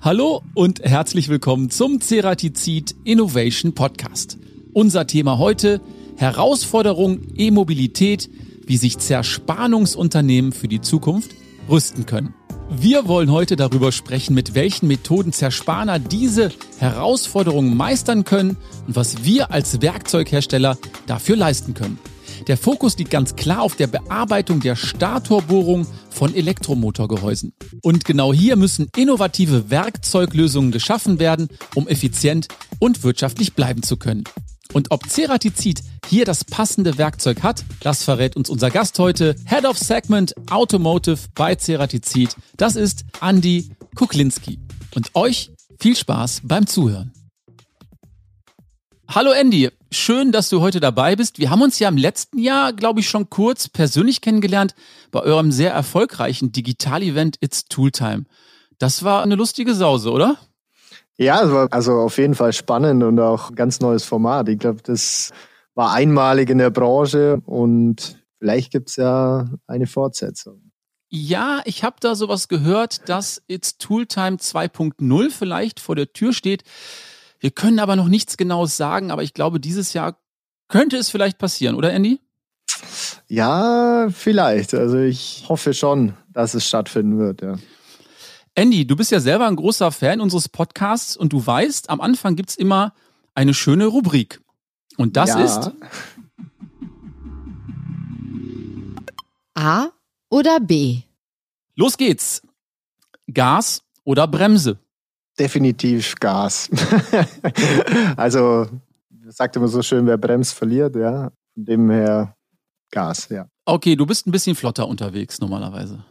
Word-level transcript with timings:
Hallo 0.00 0.42
und 0.54 0.80
herzlich 0.84 1.28
willkommen 1.28 1.70
zum 1.70 2.00
Ceratizid 2.00 2.94
Innovation 3.02 3.74
Podcast. 3.74 4.38
Unser 4.72 5.08
Thema 5.08 5.38
heute 5.38 5.80
Herausforderung 6.16 7.22
E-Mobilität, 7.34 8.30
wie 8.64 8.76
sich 8.76 8.98
Zerspannungsunternehmen 8.98 10.52
für 10.52 10.68
die 10.68 10.80
Zukunft 10.80 11.32
rüsten 11.68 12.06
können. 12.06 12.32
Wir 12.70 13.08
wollen 13.08 13.32
heute 13.32 13.56
darüber 13.56 13.90
sprechen, 13.90 14.34
mit 14.34 14.54
welchen 14.54 14.86
Methoden 14.86 15.32
Zerspaner 15.32 15.98
diese 15.98 16.52
Herausforderungen 16.78 17.76
meistern 17.76 18.22
können 18.22 18.56
und 18.86 18.94
was 18.94 19.24
wir 19.24 19.50
als 19.50 19.82
Werkzeughersteller 19.82 20.78
dafür 21.08 21.34
leisten 21.34 21.74
können. 21.74 21.98
Der 22.46 22.56
Fokus 22.56 22.96
liegt 22.98 23.10
ganz 23.10 23.34
klar 23.34 23.62
auf 23.62 23.74
der 23.74 23.88
Bearbeitung 23.88 24.60
der 24.60 24.76
Statorbohrung 24.76 25.88
von 26.18 26.34
Elektromotorgehäusen. 26.34 27.52
Und 27.80 28.04
genau 28.04 28.32
hier 28.32 28.56
müssen 28.56 28.90
innovative 28.96 29.70
Werkzeuglösungen 29.70 30.72
geschaffen 30.72 31.20
werden, 31.20 31.48
um 31.76 31.86
effizient 31.86 32.48
und 32.80 33.04
wirtschaftlich 33.04 33.54
bleiben 33.54 33.84
zu 33.84 33.96
können. 33.96 34.24
Und 34.72 34.90
ob 34.90 35.08
Ceratizid 35.08 35.80
hier 36.08 36.24
das 36.24 36.44
passende 36.44 36.98
Werkzeug 36.98 37.44
hat, 37.44 37.64
das 37.80 38.02
verrät 38.02 38.34
uns 38.34 38.50
unser 38.50 38.70
Gast 38.70 38.98
heute, 38.98 39.36
Head 39.46 39.64
of 39.64 39.78
Segment 39.78 40.34
Automotive 40.50 41.18
bei 41.36 41.54
Ceratizid. 41.54 42.34
Das 42.56 42.74
ist 42.74 43.04
Andy 43.22 43.70
Kuklinski. 43.94 44.58
Und 44.96 45.14
euch 45.14 45.52
viel 45.78 45.94
Spaß 45.94 46.40
beim 46.42 46.66
Zuhören. 46.66 47.12
Hallo 49.06 49.30
Andy, 49.30 49.70
schön, 49.90 50.32
dass 50.32 50.48
du 50.48 50.60
heute 50.60 50.80
dabei 50.80 51.16
bist. 51.16 51.38
Wir 51.38 51.50
haben 51.50 51.62
uns 51.62 51.78
ja 51.78 51.88
im 51.88 51.96
letzten 51.96 52.38
Jahr, 52.38 52.72
glaube 52.72 53.00
ich, 53.00 53.08
schon 53.08 53.30
kurz 53.30 53.68
persönlich 53.68 54.20
kennengelernt 54.20 54.74
bei 55.10 55.20
eurem 55.20 55.52
sehr 55.52 55.72
erfolgreichen 55.72 56.52
Digital-Event 56.52 57.36
It's 57.40 57.64
Tooltime. 57.66 58.24
Das 58.78 59.02
war 59.02 59.22
eine 59.22 59.34
lustige 59.34 59.74
Sause, 59.74 60.10
oder? 60.10 60.36
Ja, 61.16 61.42
es 61.42 61.50
war 61.50 61.72
also 61.72 61.94
auf 61.94 62.16
jeden 62.18 62.34
Fall 62.34 62.52
spannend 62.52 63.02
und 63.02 63.18
auch 63.18 63.50
ein 63.50 63.56
ganz 63.56 63.80
neues 63.80 64.04
Format. 64.04 64.48
Ich 64.48 64.58
glaube, 64.58 64.82
das 64.82 65.32
war 65.74 65.92
einmalig 65.92 66.50
in 66.50 66.58
der 66.58 66.70
Branche 66.70 67.40
und 67.44 68.18
vielleicht 68.38 68.70
gibt 68.70 68.90
es 68.90 68.96
ja 68.96 69.50
eine 69.66 69.86
Fortsetzung. 69.86 70.70
Ja, 71.10 71.62
ich 71.64 71.84
habe 71.84 71.96
da 72.00 72.14
sowas 72.14 72.48
gehört, 72.48 73.08
dass 73.08 73.42
It's 73.48 73.78
Tooltime 73.78 74.36
2.0 74.36 75.30
vielleicht 75.30 75.80
vor 75.80 75.96
der 75.96 76.12
Tür 76.12 76.32
steht. 76.32 76.64
Wir 77.40 77.50
können 77.50 77.78
aber 77.78 77.96
noch 77.96 78.08
nichts 78.08 78.36
Genaues 78.36 78.76
sagen, 78.76 79.10
aber 79.10 79.22
ich 79.22 79.34
glaube, 79.34 79.60
dieses 79.60 79.92
Jahr 79.92 80.18
könnte 80.68 80.96
es 80.96 81.10
vielleicht 81.10 81.38
passieren, 81.38 81.76
oder 81.76 81.92
Andy? 81.92 82.20
Ja, 83.28 84.08
vielleicht. 84.10 84.74
Also 84.74 84.98
ich 84.98 85.44
hoffe 85.48 85.74
schon, 85.74 86.14
dass 86.32 86.54
es 86.54 86.66
stattfinden 86.66 87.18
wird, 87.18 87.42
ja. 87.42 87.56
Andy, 88.54 88.86
du 88.86 88.96
bist 88.96 89.12
ja 89.12 89.20
selber 89.20 89.46
ein 89.46 89.54
großer 89.54 89.92
Fan 89.92 90.20
unseres 90.20 90.48
Podcasts 90.48 91.16
und 91.16 91.32
du 91.32 91.46
weißt, 91.46 91.90
am 91.90 92.00
Anfang 92.00 92.34
gibt's 92.34 92.56
immer 92.56 92.92
eine 93.34 93.54
schöne 93.54 93.86
Rubrik. 93.86 94.40
Und 94.96 95.16
das 95.16 95.30
ja. 95.30 95.44
ist 95.44 95.70
A 99.54 99.90
oder 100.28 100.58
B. 100.58 101.02
Los 101.76 101.96
geht's. 101.96 102.42
Gas 103.32 103.82
oder 104.02 104.26
Bremse? 104.26 104.78
Definitiv 105.38 106.14
Gas. 106.16 106.70
also, 108.16 108.66
sagt 109.28 109.56
immer 109.56 109.68
so 109.68 109.82
schön, 109.82 110.06
wer 110.06 110.18
bremst, 110.18 110.54
verliert, 110.54 110.96
ja. 110.96 111.30
Von 111.54 111.64
dem 111.64 111.90
her 111.90 112.34
Gas, 112.90 113.28
ja. 113.28 113.46
Okay, 113.64 113.96
du 113.96 114.06
bist 114.06 114.26
ein 114.26 114.30
bisschen 114.30 114.56
flotter 114.56 114.88
unterwegs 114.88 115.40
normalerweise. 115.40 116.02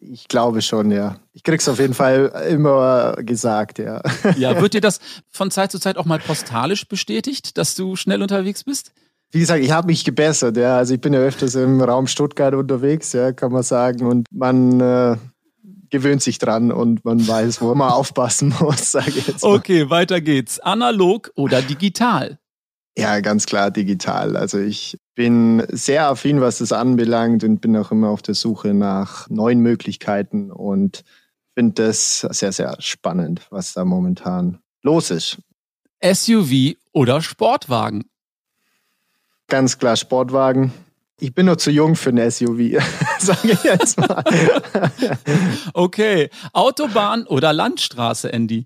Ich 0.00 0.28
glaube 0.28 0.60
schon, 0.60 0.90
ja. 0.90 1.16
Ich 1.32 1.42
krieg's 1.42 1.68
auf 1.68 1.78
jeden 1.78 1.94
Fall 1.94 2.26
immer 2.50 3.14
gesagt, 3.16 3.78
ja. 3.78 4.02
Ja, 4.36 4.60
wird 4.60 4.74
dir 4.74 4.80
das 4.80 5.00
von 5.30 5.50
Zeit 5.50 5.72
zu 5.72 5.78
Zeit 5.78 5.96
auch 5.96 6.04
mal 6.04 6.18
postalisch 6.18 6.86
bestätigt, 6.86 7.56
dass 7.56 7.74
du 7.74 7.96
schnell 7.96 8.22
unterwegs 8.22 8.64
bist? 8.64 8.92
Wie 9.32 9.40
gesagt, 9.40 9.62
ich 9.62 9.70
habe 9.70 9.86
mich 9.86 10.04
gebessert, 10.04 10.56
ja. 10.56 10.76
Also 10.76 10.94
ich 10.94 11.00
bin 11.00 11.12
ja 11.12 11.20
öfters 11.20 11.54
im 11.54 11.80
Raum 11.80 12.06
Stuttgart 12.08 12.54
unterwegs, 12.54 13.12
ja, 13.12 13.32
kann 13.32 13.52
man 13.52 13.62
sagen. 13.62 14.06
Und 14.06 14.26
man 14.30 14.80
äh, 14.80 15.16
gewöhnt 15.90 16.22
sich 16.22 16.38
dran 16.38 16.72
und 16.72 17.04
man 17.04 17.26
weiß, 17.26 17.60
wo 17.60 17.74
man 17.74 17.90
aufpassen 17.92 18.54
muss, 18.60 18.92
sage 18.92 19.10
ich 19.10 19.26
jetzt 19.26 19.42
mal. 19.42 19.54
Okay, 19.54 19.90
weiter 19.90 20.20
geht's. 20.20 20.60
Analog 20.60 21.30
oder 21.34 21.62
digital? 21.62 22.38
Ja, 22.96 23.20
ganz 23.20 23.46
klar 23.46 23.70
digital. 23.70 24.36
Also 24.36 24.58
ich 24.58 24.98
bin 25.14 25.64
sehr 25.68 26.08
affin, 26.08 26.40
was 26.40 26.58
das 26.58 26.72
anbelangt 26.72 27.44
und 27.44 27.60
bin 27.60 27.76
auch 27.76 27.90
immer 27.90 28.08
auf 28.08 28.22
der 28.22 28.34
Suche 28.34 28.74
nach 28.74 29.28
neuen 29.30 29.60
Möglichkeiten 29.60 30.50
und 30.50 31.04
finde 31.54 31.82
das 31.82 32.20
sehr, 32.20 32.52
sehr 32.52 32.76
spannend, 32.80 33.46
was 33.50 33.72
da 33.72 33.84
momentan 33.84 34.58
los 34.82 35.10
ist. 35.10 35.38
SUV 36.02 36.76
oder 36.92 37.20
Sportwagen? 37.20 38.04
Ganz 39.46 39.78
klar 39.78 39.96
Sportwagen. 39.96 40.72
Ich 41.20 41.34
bin 41.34 41.46
noch 41.46 41.56
zu 41.56 41.70
jung 41.70 41.96
für 41.96 42.10
ein 42.10 42.30
SUV, 42.30 42.82
sage 43.18 43.52
ich 43.52 43.62
jetzt 43.62 43.98
mal. 43.98 44.24
okay. 45.74 46.30
Autobahn 46.54 47.26
oder 47.26 47.52
Landstraße, 47.52 48.32
Andy? 48.32 48.64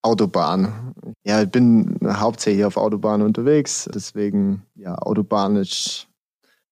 Autobahn. 0.00 0.94
Ja, 1.24 1.42
ich 1.42 1.50
bin 1.50 1.98
hauptsächlich 2.02 2.64
auf 2.64 2.78
Autobahn 2.78 3.20
unterwegs. 3.22 3.88
Deswegen, 3.94 4.62
ja, 4.74 4.94
Autobahn 4.96 5.56
ist 5.56 6.08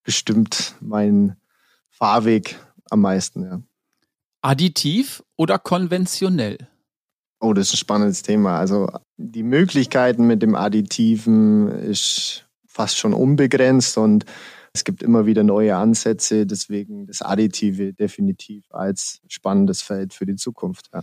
bestimmt 0.05 0.75
mein 0.81 1.37
Fahrweg 1.91 2.59
am 2.91 3.03
meisten, 3.03 3.45
ja. 3.45 3.61
Additiv 4.41 5.23
oder 5.37 5.59
konventionell? 5.59 6.59
Oh, 7.41 7.53
das 7.53 7.69
ist 7.69 7.75
ein 7.75 7.79
spannendes 7.79 8.23
Thema. 8.23 8.59
Also 8.59 8.89
die 9.17 9.43
Möglichkeiten 9.43 10.27
mit 10.27 10.43
dem 10.43 10.55
Additiven 10.55 11.69
ist 11.69 12.47
fast 12.67 12.99
schon 12.99 13.15
unbegrenzt 13.15 13.99
und 13.99 14.25
es 14.75 14.85
gibt 14.85 15.03
immer 15.03 15.27
wieder 15.27 15.43
neue 15.43 15.77
Ansätze, 15.77 16.47
deswegen 16.47 17.07
das 17.07 17.23
Additive 17.23 17.93
definitiv 17.93 18.65
als 18.71 19.21
spannendes 19.29 19.83
Feld 19.83 20.15
für 20.15 20.27
die 20.27 20.37
Zukunft. 20.37 20.89
Ja. 20.95 21.03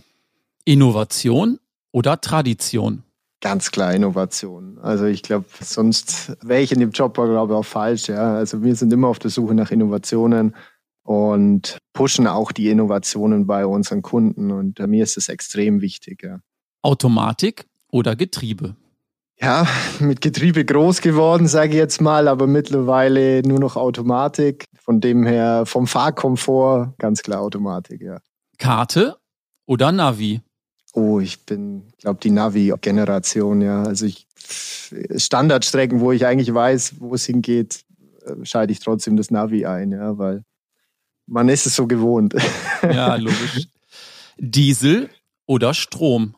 Innovation 0.64 1.58
oder 1.92 2.20
Tradition? 2.20 3.04
Ganz 3.40 3.70
klar 3.70 3.94
Innovation. 3.94 4.78
Also 4.78 5.06
ich 5.06 5.22
glaube, 5.22 5.46
sonst 5.60 6.36
wäre 6.42 6.60
ich 6.60 6.72
in 6.72 6.80
dem 6.80 6.90
Job, 6.90 7.14
glaube 7.14 7.32
ich, 7.32 7.38
auch 7.38 7.64
falsch. 7.64 8.08
Ja. 8.08 8.34
Also 8.34 8.62
wir 8.62 8.74
sind 8.74 8.92
immer 8.92 9.08
auf 9.08 9.18
der 9.18 9.30
Suche 9.30 9.54
nach 9.54 9.70
Innovationen 9.70 10.54
und 11.02 11.78
pushen 11.92 12.26
auch 12.26 12.52
die 12.52 12.68
Innovationen 12.68 13.46
bei 13.46 13.64
unseren 13.64 14.02
Kunden. 14.02 14.50
Und 14.50 14.78
mir 14.80 15.02
ist 15.02 15.16
es 15.16 15.28
extrem 15.28 15.80
wichtig. 15.80 16.22
Ja. 16.22 16.40
Automatik 16.82 17.66
oder 17.90 18.14
Getriebe? 18.14 18.76
Ja, 19.40 19.66
mit 20.00 20.20
Getriebe 20.20 20.64
groß 20.64 21.00
geworden, 21.00 21.48
sage 21.48 21.70
ich 21.70 21.76
jetzt 21.76 22.00
mal, 22.00 22.28
aber 22.28 22.46
mittlerweile 22.46 23.42
nur 23.42 23.58
noch 23.58 23.76
Automatik. 23.76 24.64
Von 24.82 25.00
dem 25.00 25.24
her, 25.24 25.66
vom 25.66 25.86
Fahrkomfort, 25.86 26.94
ganz 26.98 27.22
klar 27.22 27.40
Automatik, 27.40 28.02
ja. 28.02 28.18
Karte 28.58 29.16
oder 29.66 29.92
Navi? 29.92 30.40
Oh, 30.92 31.20
ich 31.20 31.44
bin, 31.46 31.84
glaube 31.98 32.18
die 32.22 32.30
Navi-Generation, 32.30 33.62
ja. 33.62 33.84
Also 33.84 34.06
ich 34.06 34.26
Standardstrecken, 35.16 36.00
wo 36.00 36.12
ich 36.12 36.26
eigentlich 36.26 36.52
weiß, 36.52 36.94
wo 36.98 37.14
es 37.14 37.24
hingeht, 37.24 37.84
äh, 38.24 38.44
schalte 38.44 38.72
ich 38.72 38.80
trotzdem 38.80 39.16
das 39.16 39.30
Navi 39.30 39.66
ein, 39.66 39.92
ja, 39.92 40.18
weil 40.18 40.42
man 41.26 41.48
ist 41.48 41.66
es 41.66 41.76
so 41.76 41.86
gewohnt. 41.86 42.34
Ja, 42.82 43.16
logisch. 43.16 43.68
Diesel 44.38 45.10
oder 45.44 45.74
Strom? 45.74 46.34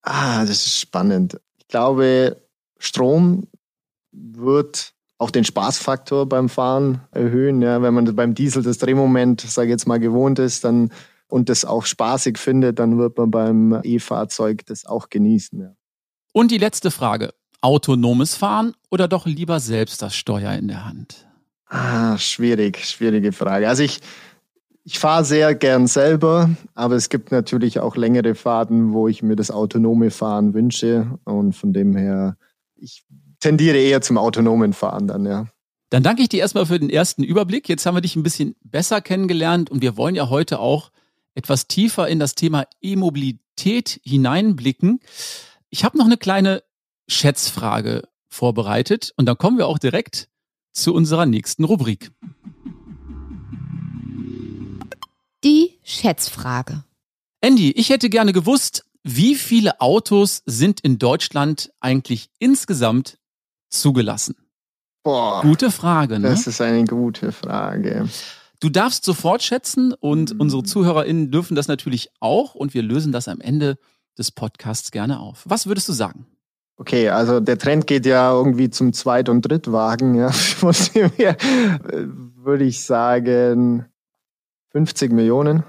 Ah, 0.00 0.40
das 0.40 0.64
ist 0.64 0.80
spannend. 0.80 1.38
Ich 1.72 1.74
glaube, 1.74 2.36
Strom 2.78 3.48
wird 4.12 4.92
auch 5.16 5.30
den 5.30 5.42
Spaßfaktor 5.42 6.28
beim 6.28 6.50
Fahren 6.50 7.00
erhöhen. 7.12 7.62
Ja, 7.62 7.80
wenn 7.80 7.94
man 7.94 8.14
beim 8.14 8.34
Diesel 8.34 8.62
das 8.62 8.76
Drehmoment, 8.76 9.40
sage 9.40 9.68
ich 9.68 9.70
jetzt 9.70 9.88
mal, 9.88 9.98
gewohnt 9.98 10.38
ist, 10.38 10.64
dann 10.64 10.92
und 11.28 11.48
das 11.48 11.64
auch 11.64 11.86
spaßig 11.86 12.36
findet, 12.36 12.78
dann 12.78 12.98
wird 12.98 13.16
man 13.16 13.30
beim 13.30 13.80
E-Fahrzeug 13.84 14.66
das 14.66 14.84
auch 14.84 15.08
genießen. 15.08 15.60
Ja. 15.62 15.74
Und 16.34 16.50
die 16.50 16.58
letzte 16.58 16.90
Frage. 16.90 17.32
Autonomes 17.62 18.34
Fahren 18.34 18.74
oder 18.90 19.08
doch 19.08 19.24
lieber 19.24 19.58
selbst 19.58 20.02
das 20.02 20.14
Steuer 20.14 20.52
in 20.52 20.68
der 20.68 20.84
Hand? 20.84 21.26
Ah, 21.68 22.18
schwierig, 22.18 22.84
schwierige 22.84 23.32
Frage. 23.32 23.66
Also 23.66 23.82
ich, 23.82 24.02
ich 24.84 24.98
fahre 24.98 25.24
sehr 25.24 25.54
gern 25.54 25.86
selber, 25.86 26.50
aber 26.74 26.96
es 26.96 27.08
gibt 27.08 27.30
natürlich 27.30 27.78
auch 27.78 27.96
längere 27.96 28.34
Fahrten, 28.34 28.92
wo 28.92 29.08
ich 29.08 29.22
mir 29.22 29.36
das 29.36 29.50
autonome 29.50 30.10
Fahren 30.10 30.54
wünsche. 30.54 31.18
Und 31.24 31.54
von 31.54 31.72
dem 31.72 31.94
her 31.96 32.36
ich 32.76 33.04
tendiere 33.40 33.78
eher 33.78 34.00
zum 34.00 34.18
autonomen 34.18 34.72
Fahren 34.72 35.06
dann, 35.06 35.24
ja. 35.24 35.46
Dann 35.90 36.02
danke 36.02 36.22
ich 36.22 36.30
dir 36.30 36.40
erstmal 36.40 36.66
für 36.66 36.78
den 36.78 36.90
ersten 36.90 37.22
Überblick. 37.22 37.68
Jetzt 37.68 37.84
haben 37.84 37.96
wir 37.96 38.00
dich 38.00 38.16
ein 38.16 38.22
bisschen 38.22 38.56
besser 38.64 39.00
kennengelernt 39.00 39.70
und 39.70 39.82
wir 39.82 39.96
wollen 39.96 40.14
ja 40.14 40.30
heute 40.30 40.58
auch 40.58 40.90
etwas 41.34 41.68
tiefer 41.68 42.08
in 42.08 42.18
das 42.18 42.34
Thema 42.34 42.66
E-Mobilität 42.80 44.00
hineinblicken. 44.02 45.00
Ich 45.68 45.84
habe 45.84 45.98
noch 45.98 46.06
eine 46.06 46.16
kleine 46.16 46.62
Schätzfrage 47.08 48.08
vorbereitet 48.28 49.12
und 49.16 49.26
dann 49.26 49.36
kommen 49.36 49.58
wir 49.58 49.66
auch 49.66 49.78
direkt 49.78 50.28
zu 50.72 50.94
unserer 50.94 51.26
nächsten 51.26 51.64
Rubrik. 51.64 52.10
Schätzfrage. 55.82 56.84
Andy, 57.40 57.70
ich 57.72 57.90
hätte 57.90 58.08
gerne 58.08 58.32
gewusst, 58.32 58.84
wie 59.02 59.34
viele 59.34 59.80
Autos 59.80 60.42
sind 60.46 60.80
in 60.80 60.98
Deutschland 60.98 61.72
eigentlich 61.80 62.30
insgesamt 62.38 63.18
zugelassen? 63.68 64.36
Boah, 65.02 65.42
Gute 65.42 65.70
Frage, 65.72 66.20
ne? 66.20 66.28
das 66.28 66.46
ist 66.46 66.60
eine 66.60 66.84
gute 66.84 67.32
Frage. 67.32 68.08
Du 68.60 68.68
darfst 68.68 69.04
sofort 69.04 69.42
schätzen 69.42 69.92
und 69.92 70.34
Mhm. 70.34 70.40
unsere 70.40 70.62
ZuhörerInnen 70.62 71.32
dürfen 71.32 71.56
das 71.56 71.66
natürlich 71.66 72.10
auch 72.20 72.54
und 72.54 72.74
wir 72.74 72.82
lösen 72.82 73.10
das 73.10 73.26
am 73.26 73.40
Ende 73.40 73.76
des 74.16 74.30
Podcasts 74.30 74.92
gerne 74.92 75.18
auf. 75.18 75.42
Was 75.46 75.66
würdest 75.66 75.88
du 75.88 75.92
sagen? 75.92 76.26
Okay, 76.76 77.08
also 77.08 77.40
der 77.40 77.58
Trend 77.58 77.88
geht 77.88 78.06
ja 78.06 78.30
irgendwie 78.32 78.70
zum 78.70 78.92
Zweit- 78.92 79.28
und 79.28 79.42
Drittwagen. 79.42 80.14
Ja. 80.14 80.30
Von 80.30 80.74
dem 80.94 81.10
her 81.16 81.36
würde 81.90 82.64
ich 82.64 82.84
sagen 82.84 83.86
50 84.70 85.10
Millionen. 85.12 85.64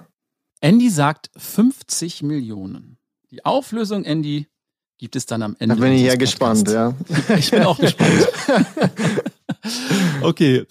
Andy 0.63 0.89
sagt 0.89 1.30
50 1.36 2.24
Millionen. 2.24 2.98
Die 3.31 3.44
Auflösung, 3.44 4.06
Andy, 4.06 4.48
gibt 4.98 5.18
es 5.18 5.25
dann 5.25 5.42
am 5.42 5.57
Ende. 5.60 5.75
Da 5.75 5.81
bin 5.81 5.92
ich 5.92 6.04
ja 6.04 6.15
gespannt, 6.15 6.69
ja. 6.69 6.94
Ich 7.38 7.51
bin 7.51 7.63
auch 7.63 7.77
gespannt. 7.77 8.30
okay. 10.21 10.65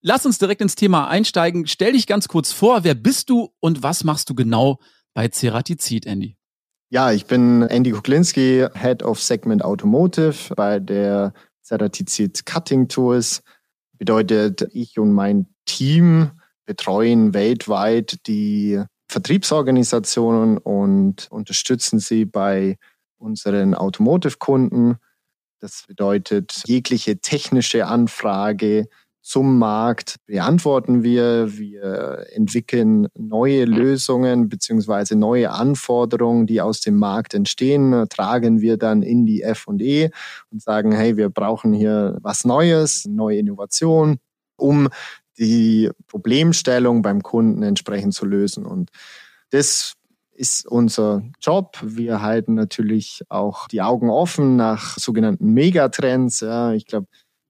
Lass 0.00 0.24
uns 0.24 0.38
direkt 0.38 0.62
ins 0.62 0.76
Thema 0.76 1.08
einsteigen. 1.08 1.66
Stell 1.66 1.92
dich 1.92 2.06
ganz 2.06 2.26
kurz 2.26 2.52
vor, 2.52 2.84
wer 2.84 2.94
bist 2.94 3.28
du 3.28 3.50
und 3.60 3.82
was 3.82 4.02
machst 4.02 4.30
du 4.30 4.34
genau 4.34 4.78
bei 5.12 5.28
Ceratizid, 5.28 6.06
Andy? 6.06 6.38
Ja, 6.88 7.12
ich 7.12 7.26
bin 7.26 7.60
Andy 7.64 7.90
Kuklinski, 7.90 8.66
Head 8.74 9.02
of 9.02 9.20
Segment 9.20 9.62
Automotive 9.62 10.54
bei 10.54 10.80
der 10.80 11.34
Ceratizid 11.62 12.46
Cutting 12.46 12.88
Tools. 12.88 13.42
Bedeutet, 13.98 14.66
ich 14.72 14.98
und 14.98 15.12
mein 15.12 15.48
Team 15.66 16.30
betreuen 16.64 17.34
weltweit 17.34 18.26
die 18.26 18.82
Vertriebsorganisationen 19.14 20.58
und 20.58 21.30
unterstützen 21.30 22.00
sie 22.00 22.24
bei 22.24 22.78
unseren 23.16 23.76
Automotive-Kunden. 23.76 24.96
Das 25.60 25.84
bedeutet, 25.86 26.64
jegliche 26.66 27.18
technische 27.18 27.86
Anfrage 27.86 28.88
zum 29.22 29.60
Markt 29.60 30.16
beantworten 30.26 31.04
wir. 31.04 31.56
Wir 31.56 32.26
entwickeln 32.32 33.06
neue 33.16 33.66
Lösungen 33.66 34.48
beziehungsweise 34.48 35.14
neue 35.14 35.52
Anforderungen, 35.52 36.48
die 36.48 36.60
aus 36.60 36.80
dem 36.80 36.96
Markt 36.96 37.34
entstehen, 37.34 38.08
tragen 38.10 38.60
wir 38.62 38.78
dann 38.78 39.02
in 39.02 39.26
die 39.26 39.42
F&E 39.42 40.10
und 40.50 40.60
sagen, 40.60 40.90
hey, 40.90 41.16
wir 41.16 41.28
brauchen 41.28 41.72
hier 41.72 42.18
was 42.20 42.44
Neues, 42.44 43.04
neue 43.04 43.38
Innovation, 43.38 44.18
um 44.56 44.88
die 45.38 45.90
Problemstellung 46.06 47.02
beim 47.02 47.22
Kunden 47.22 47.62
entsprechend 47.62 48.14
zu 48.14 48.26
lösen. 48.26 48.66
Und 48.66 48.90
das 49.50 49.94
ist 50.32 50.66
unser 50.66 51.22
Job. 51.40 51.78
Wir 51.82 52.22
halten 52.22 52.54
natürlich 52.54 53.22
auch 53.28 53.68
die 53.68 53.82
Augen 53.82 54.10
offen 54.10 54.56
nach 54.56 54.98
sogenannten 54.98 55.52
Megatrends. 55.52 56.40
Ja, 56.40 56.72
ich 56.72 56.86
glaube, 56.86 57.06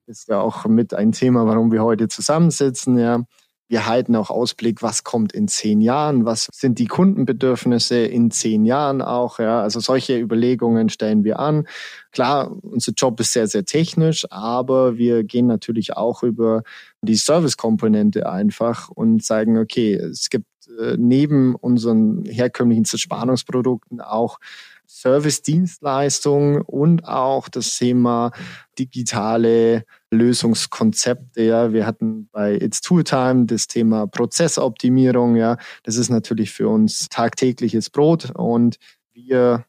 das 0.07 0.21
ist 0.21 0.29
ja 0.29 0.41
auch 0.41 0.67
mit 0.67 0.93
ein 0.93 1.13
Thema, 1.13 1.47
warum 1.47 1.73
wir 1.73 1.83
heute 1.83 2.09
zusammensitzen. 2.09 2.99
Ja, 2.99 3.25
wir 3.69 3.87
halten 3.87 4.15
auch 4.15 4.31
Ausblick, 4.31 4.83
was 4.83 5.05
kommt 5.05 5.33
in 5.33 5.49
zehn 5.49 5.81
Jahren, 5.81 6.25
was 6.25 6.49
sind 6.53 6.79
die 6.79 6.87
Kundenbedürfnisse 6.87 7.97
in 7.99 8.31
zehn 8.31 8.65
Jahren 8.65 9.01
auch. 9.01 9.39
Ja, 9.39 9.63
also 9.63 9.81
solche 9.81 10.19
Überlegungen 10.19 10.91
stellen 10.91 11.25
wir 11.25 11.39
an. 11.39 11.67
Klar, 12.13 12.55
unser 12.63 12.93
Job 12.93 13.19
ist 13.21 13.33
sehr, 13.33 13.47
sehr 13.47 13.65
technisch, 13.65 14.27
aber 14.31 14.99
wir 14.99 15.25
gehen 15.25 15.47
natürlich 15.47 15.97
auch 15.97 16.23
über 16.23 16.63
die 17.03 17.17
Service-Komponente 17.17 18.29
einfach 18.29 18.91
und 18.91 19.25
sagen, 19.25 19.59
okay, 19.59 19.95
es 19.95 20.29
gibt 20.29 20.47
äh, 20.79 20.97
neben 20.99 21.55
unseren 21.55 22.25
herkömmlichen 22.27 22.85
Zerspannungsprodukten 22.85 24.01
auch 24.01 24.39
Service-Dienstleistungen 24.87 26.61
und 26.61 27.07
auch 27.07 27.49
das 27.49 27.77
Thema 27.77 28.33
digitale 28.79 29.85
Lösungskonzepte. 30.15 31.43
Ja, 31.43 31.73
wir 31.73 31.87
hatten 31.87 32.29
bei 32.31 32.55
It's 32.55 32.81
Tooltime 32.81 33.47
das 33.47 33.67
Thema 33.67 34.07
Prozessoptimierung. 34.07 35.37
Ja, 35.37 35.57
das 35.83 35.97
ist 35.97 36.09
natürlich 36.09 36.51
für 36.53 36.69
uns 36.69 37.09
tagtägliches 37.09 37.91
Brot 37.91 38.31
und 38.35 38.77
wir 39.13 39.65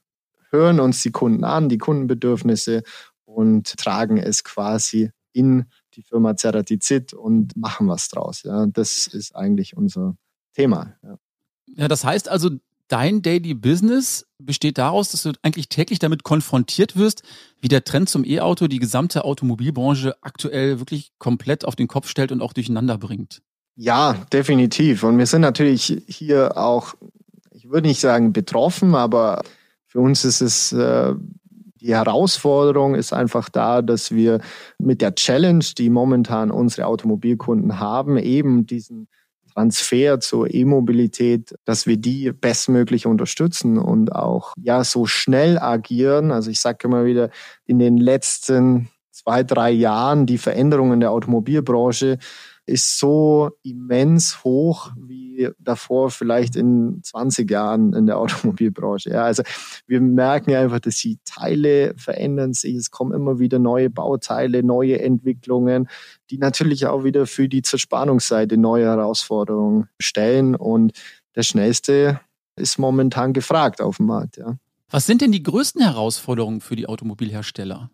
hören 0.50 0.80
uns 0.80 1.02
die 1.02 1.12
Kunden 1.12 1.44
an, 1.44 1.70
die 1.70 1.78
Kundenbedürfnisse 1.78 2.84
und 3.26 3.78
tragen 3.78 4.18
es 4.18 4.44
quasi 4.44 5.12
in 5.34 5.66
die 5.96 6.04
Firma 6.04 6.36
Ceratizid 6.36 7.14
und 7.14 7.58
machen 7.58 7.88
was 7.88 8.08
draus. 8.08 8.44
Ja, 8.44 8.66
das 8.68 9.08
ist 9.08 9.36
eigentlich 9.36 9.76
unser 9.76 10.16
Thema. 10.54 10.96
Ja. 11.04 11.18
Ja, 11.68 11.88
das 11.88 12.06
heißt 12.06 12.30
also, 12.30 12.52
dein 12.88 13.22
Daily 13.22 13.54
Business 13.54 14.28
besteht 14.38 14.78
daraus, 14.78 15.12
dass 15.12 15.24
du 15.24 15.32
eigentlich 15.42 15.70
täglich 15.70 16.00
damit 16.00 16.24
konfrontiert 16.24 16.96
wirst, 16.96 17.24
wie 17.62 17.68
der 17.68 17.84
Trend 17.84 18.10
zum 18.10 18.24
E-Auto 18.26 18.68
die 18.68 18.80
gesamte 18.80 19.26
Automobilbranche 19.26 20.16
aktuell 20.22 20.80
wirklich 20.80 21.12
komplett 21.18 21.66
auf 21.66 21.76
den 21.76 21.88
Kopf 21.88 22.08
stellt 22.08 22.32
und 22.32 22.42
auch 22.42 22.54
durcheinander 22.54 22.98
bringt. 22.98 23.42
Ja, 23.76 24.14
definitiv. 24.32 25.04
Und 25.04 25.18
wir 25.18 25.26
sind 25.26 25.42
natürlich 25.42 26.04
hier 26.08 26.58
auch, 26.58 26.96
ich 27.52 27.70
würde 27.70 27.88
nicht 27.88 28.00
sagen 28.00 28.32
betroffen, 28.32 28.96
aber 28.96 29.42
für 29.88 30.00
uns 30.00 30.24
ist 30.24 30.42
es 30.42 30.72
äh, 30.72 31.14
die 31.86 31.94
Herausforderung 31.94 32.96
ist 32.96 33.14
einfach 33.14 33.48
da, 33.48 33.84
dass 33.84 34.10
wir 34.10 34.42
mit 34.80 35.02
der 35.02 35.14
Challenge, 35.14 35.64
die 35.78 35.92
momentan 35.92 36.50
unsere 36.50 36.88
Automobilkunden 36.88 37.80
haben, 37.80 38.18
eben 38.18 38.66
diesen 38.66 39.08
Transfer 39.56 40.20
zur 40.20 40.54
E-Mobilität, 40.54 41.56
dass 41.64 41.88
wir 41.88 41.98
die 41.98 42.32
bestmöglich 42.32 43.06
unterstützen 43.06 43.78
und 43.78 44.14
auch 44.14 44.54
ja 44.58 44.84
so 44.84 45.06
schnell 45.06 45.58
agieren. 45.58 46.32
Also 46.32 46.52
ich 46.52 46.60
sage 46.60 46.88
immer 46.88 47.06
wieder, 47.06 47.30
in 47.66 47.80
den 47.80 47.98
letzten 47.98 48.90
zwei, 49.12 49.44
drei 49.44 49.72
Jahren 49.72 50.26
die 50.26 50.38
Veränderungen 50.38 51.00
der 51.00 51.12
Automobilbranche 51.12 52.18
ist 52.66 53.00
so 53.00 53.52
immens 53.64 54.44
hoch 54.44 54.92
wie 54.98 55.25
davor 55.60 56.12
vielleicht 56.12 56.56
in 56.56 57.02
20 57.04 57.50
Jahren 57.50 57.94
in 57.94 58.06
der 58.06 58.18
Automobilbranche. 58.20 59.12
Ja, 59.12 59.24
also 59.24 59.44
wir 59.88 60.02
merken 60.02 60.54
einfach, 60.54 60.80
dass 60.80 60.98
die 60.98 61.20
Teile 61.26 61.94
verändern 61.98 62.54
sich. 62.54 62.76
Es 62.76 62.92
kommen 62.92 63.14
immer 63.14 63.40
wieder 63.40 63.60
neue 63.60 63.90
Bauteile, 63.90 64.64
neue 64.64 65.00
Entwicklungen, 65.02 65.88
die 66.30 66.38
natürlich 66.38 66.88
auch 66.88 67.04
wieder 67.04 67.28
für 67.28 67.48
die 67.48 67.62
Zerspannungsseite 67.62 68.58
neue 68.58 68.86
Herausforderungen 68.86 69.88
stellen. 70.00 70.56
Und 70.56 70.94
der 71.36 71.44
schnellste 71.44 72.20
ist 72.56 72.80
momentan 72.80 73.34
gefragt 73.34 73.82
auf 73.82 73.98
dem 73.98 74.08
Markt. 74.08 74.38
Ja. 74.38 74.58
Was 74.90 75.06
sind 75.06 75.22
denn 75.22 75.32
die 75.32 75.44
größten 75.44 75.82
Herausforderungen 75.82 76.62
für 76.62 76.76
die 76.76 76.88
Automobilhersteller? 76.88 77.90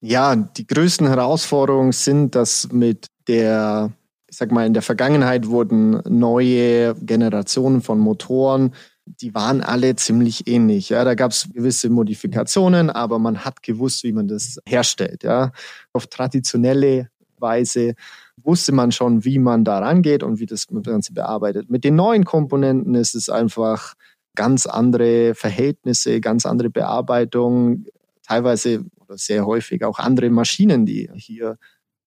Ja, 0.00 0.34
die 0.34 0.66
größten 0.66 1.06
Herausforderungen 1.06 1.92
sind, 1.92 2.34
dass 2.34 2.72
mit 2.72 3.06
der, 3.28 3.92
ich 4.30 4.36
sag 4.36 4.52
mal, 4.52 4.64
in 4.64 4.74
der 4.74 4.82
Vergangenheit 4.82 5.48
wurden 5.48 6.00
neue 6.08 6.94
Generationen 6.94 7.82
von 7.82 7.98
Motoren, 7.98 8.72
die 9.04 9.34
waren 9.34 9.60
alle 9.60 9.96
ziemlich 9.96 10.46
ähnlich. 10.46 10.90
Ja, 10.90 11.02
da 11.02 11.14
gab 11.14 11.32
es 11.32 11.48
gewisse 11.52 11.90
Modifikationen, 11.90 12.90
aber 12.90 13.18
man 13.18 13.44
hat 13.44 13.62
gewusst, 13.64 14.04
wie 14.04 14.12
man 14.12 14.28
das 14.28 14.60
herstellt. 14.64 15.24
Ja, 15.24 15.50
auf 15.92 16.06
traditionelle 16.06 17.10
Weise 17.38 17.94
wusste 18.36 18.70
man 18.72 18.92
schon, 18.92 19.24
wie 19.24 19.40
man 19.40 19.64
da 19.64 19.80
rangeht 19.80 20.22
und 20.22 20.38
wie 20.38 20.46
das 20.46 20.68
Ganze 20.68 21.12
bearbeitet. 21.12 21.68
Mit 21.68 21.82
den 21.82 21.96
neuen 21.96 22.24
Komponenten 22.24 22.94
ist 22.94 23.16
es 23.16 23.28
einfach 23.28 23.94
ganz 24.36 24.66
andere 24.66 25.34
Verhältnisse, 25.34 26.20
ganz 26.20 26.46
andere 26.46 26.70
Bearbeitung, 26.70 27.86
teilweise 28.22 28.84
oder 29.00 29.18
sehr 29.18 29.44
häufig 29.44 29.84
auch 29.84 29.98
andere 29.98 30.30
Maschinen, 30.30 30.86
die 30.86 31.10
hier 31.16 31.58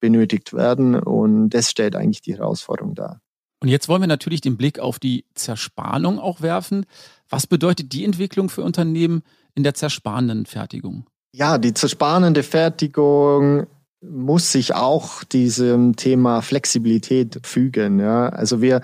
benötigt 0.03 0.51
werden. 0.51 0.95
Und 0.95 1.51
das 1.51 1.69
stellt 1.69 1.95
eigentlich 1.95 2.21
die 2.21 2.33
Herausforderung 2.33 2.93
dar. 2.93 3.21
Und 3.61 3.69
jetzt 3.69 3.87
wollen 3.87 4.01
wir 4.01 4.07
natürlich 4.09 4.41
den 4.41 4.57
Blick 4.57 4.77
auf 4.79 4.99
die 4.99 5.23
Zerspannung 5.33 6.19
auch 6.19 6.41
werfen. 6.41 6.85
Was 7.29 7.47
bedeutet 7.47 7.93
die 7.93 8.03
Entwicklung 8.03 8.49
für 8.49 8.63
Unternehmen 8.63 9.23
in 9.55 9.63
der 9.63 9.75
zerspannenden 9.75 10.45
Fertigung? 10.45 11.05
Ja, 11.33 11.57
die 11.57 11.73
zerspannende 11.73 12.43
Fertigung 12.43 13.65
muss 14.01 14.51
sich 14.51 14.75
auch 14.75 15.23
diesem 15.23 15.95
Thema 15.95 16.41
Flexibilität 16.41 17.39
fügen. 17.47 18.01
Ja. 18.01 18.27
Also 18.27 18.61
wir 18.61 18.81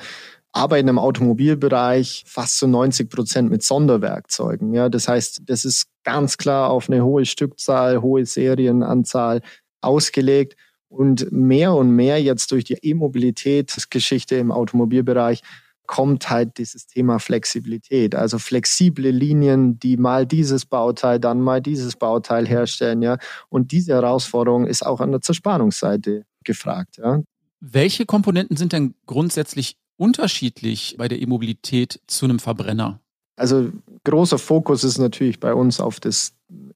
arbeiten 0.53 0.87
im 0.87 0.99
Automobilbereich 0.99 2.23
fast 2.25 2.59
zu 2.59 2.67
90 2.69 3.09
Prozent 3.09 3.51
mit 3.51 3.61
Sonderwerkzeugen. 3.61 4.73
Ja, 4.73 4.87
das 4.87 5.09
heißt, 5.09 5.41
das 5.47 5.65
ist 5.65 5.87
ganz 6.05 6.37
klar 6.37 6.69
auf 6.69 6.89
eine 6.89 7.03
hohe 7.03 7.25
Stückzahl, 7.25 8.01
hohe 8.01 8.25
Serienanzahl 8.25 9.41
ausgelegt. 9.81 10.55
Und 10.89 11.31
mehr 11.31 11.73
und 11.73 11.91
mehr 11.91 12.21
jetzt 12.21 12.51
durch 12.51 12.63
die 12.63 12.77
E-Mobilitätsgeschichte 12.81 14.35
im 14.35 14.51
Automobilbereich 14.51 15.41
kommt 15.85 16.29
halt 16.29 16.59
dieses 16.59 16.85
Thema 16.85 17.17
Flexibilität. 17.17 18.13
Also 18.13 18.37
flexible 18.37 19.09
Linien, 19.09 19.79
die 19.79 19.97
mal 19.97 20.27
dieses 20.27 20.65
Bauteil, 20.65 21.19
dann 21.19 21.41
mal 21.41 21.61
dieses 21.61 21.95
Bauteil 21.95 22.47
herstellen, 22.47 23.01
ja. 23.01 23.17
Und 23.49 23.71
diese 23.71 23.93
Herausforderung 23.93 24.67
ist 24.67 24.85
auch 24.85 24.99
an 24.99 25.11
der 25.11 25.21
Zerspannungsseite 25.21 26.25
gefragt, 26.43 26.97
ja. 26.97 27.23
Welche 27.59 28.05
Komponenten 28.05 28.55
sind 28.55 28.71
denn 28.71 28.93
grundsätzlich 29.07 29.77
unterschiedlich 29.97 30.95
bei 30.97 31.07
der 31.07 31.19
E-Mobilität 31.21 31.99
zu 32.05 32.25
einem 32.25 32.37
Verbrenner? 32.37 32.99
Also 33.35 33.71
großer 34.03 34.37
Fokus 34.37 34.83
ist 34.83 34.99
natürlich 34.99 35.39
bei 35.39 35.53
uns 35.53 35.79
auf 35.79 35.99
das 35.99 36.33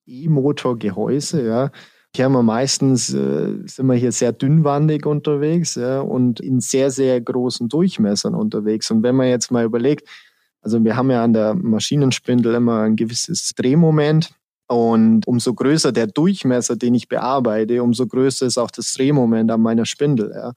E-Motor-Gehäuse, 0.08 1.46
ja. 1.46 1.72
Hier 2.16 2.26
haben 2.26 2.46
meistens, 2.46 3.12
äh, 3.12 3.58
sind 3.66 3.88
wir 3.88 3.96
hier 3.96 4.12
sehr 4.12 4.34
dünnwandig 4.34 5.08
unterwegs 5.08 5.74
ja, 5.76 6.02
und 6.02 6.40
in 6.40 6.60
sehr, 6.60 6.92
sehr 6.92 7.20
großen 7.20 7.70
Durchmessern 7.70 8.36
unterwegs. 8.36 8.92
Und 8.92 9.02
wenn 9.02 9.16
man 9.16 9.28
jetzt 9.28 9.52
mal 9.52 9.66
überlegt, 9.66 10.08
also 10.62 10.84
wir 10.84 10.96
haben 10.96 11.10
ja 11.10 11.24
an 11.24 11.34
der 11.34 11.56
Maschinenspindel 11.56 12.54
immer 12.54 12.82
ein 12.82 12.96
gewisses 12.96 13.54
Drehmoment. 13.56 14.34
Und 14.68 15.28
umso 15.28 15.54
größer 15.54 15.92
der 15.92 16.08
Durchmesser, 16.08 16.76
den 16.76 16.96
ich 16.96 17.10
bearbeite, 17.10 17.84
umso 17.84 18.08
größer 18.08 18.46
ist 18.46 18.58
auch 18.58 18.72
das 18.72 18.94
Drehmoment 18.94 19.52
an 19.52 19.62
meiner 19.62 19.86
Spindel. 19.86 20.32
Ja. 20.34 20.54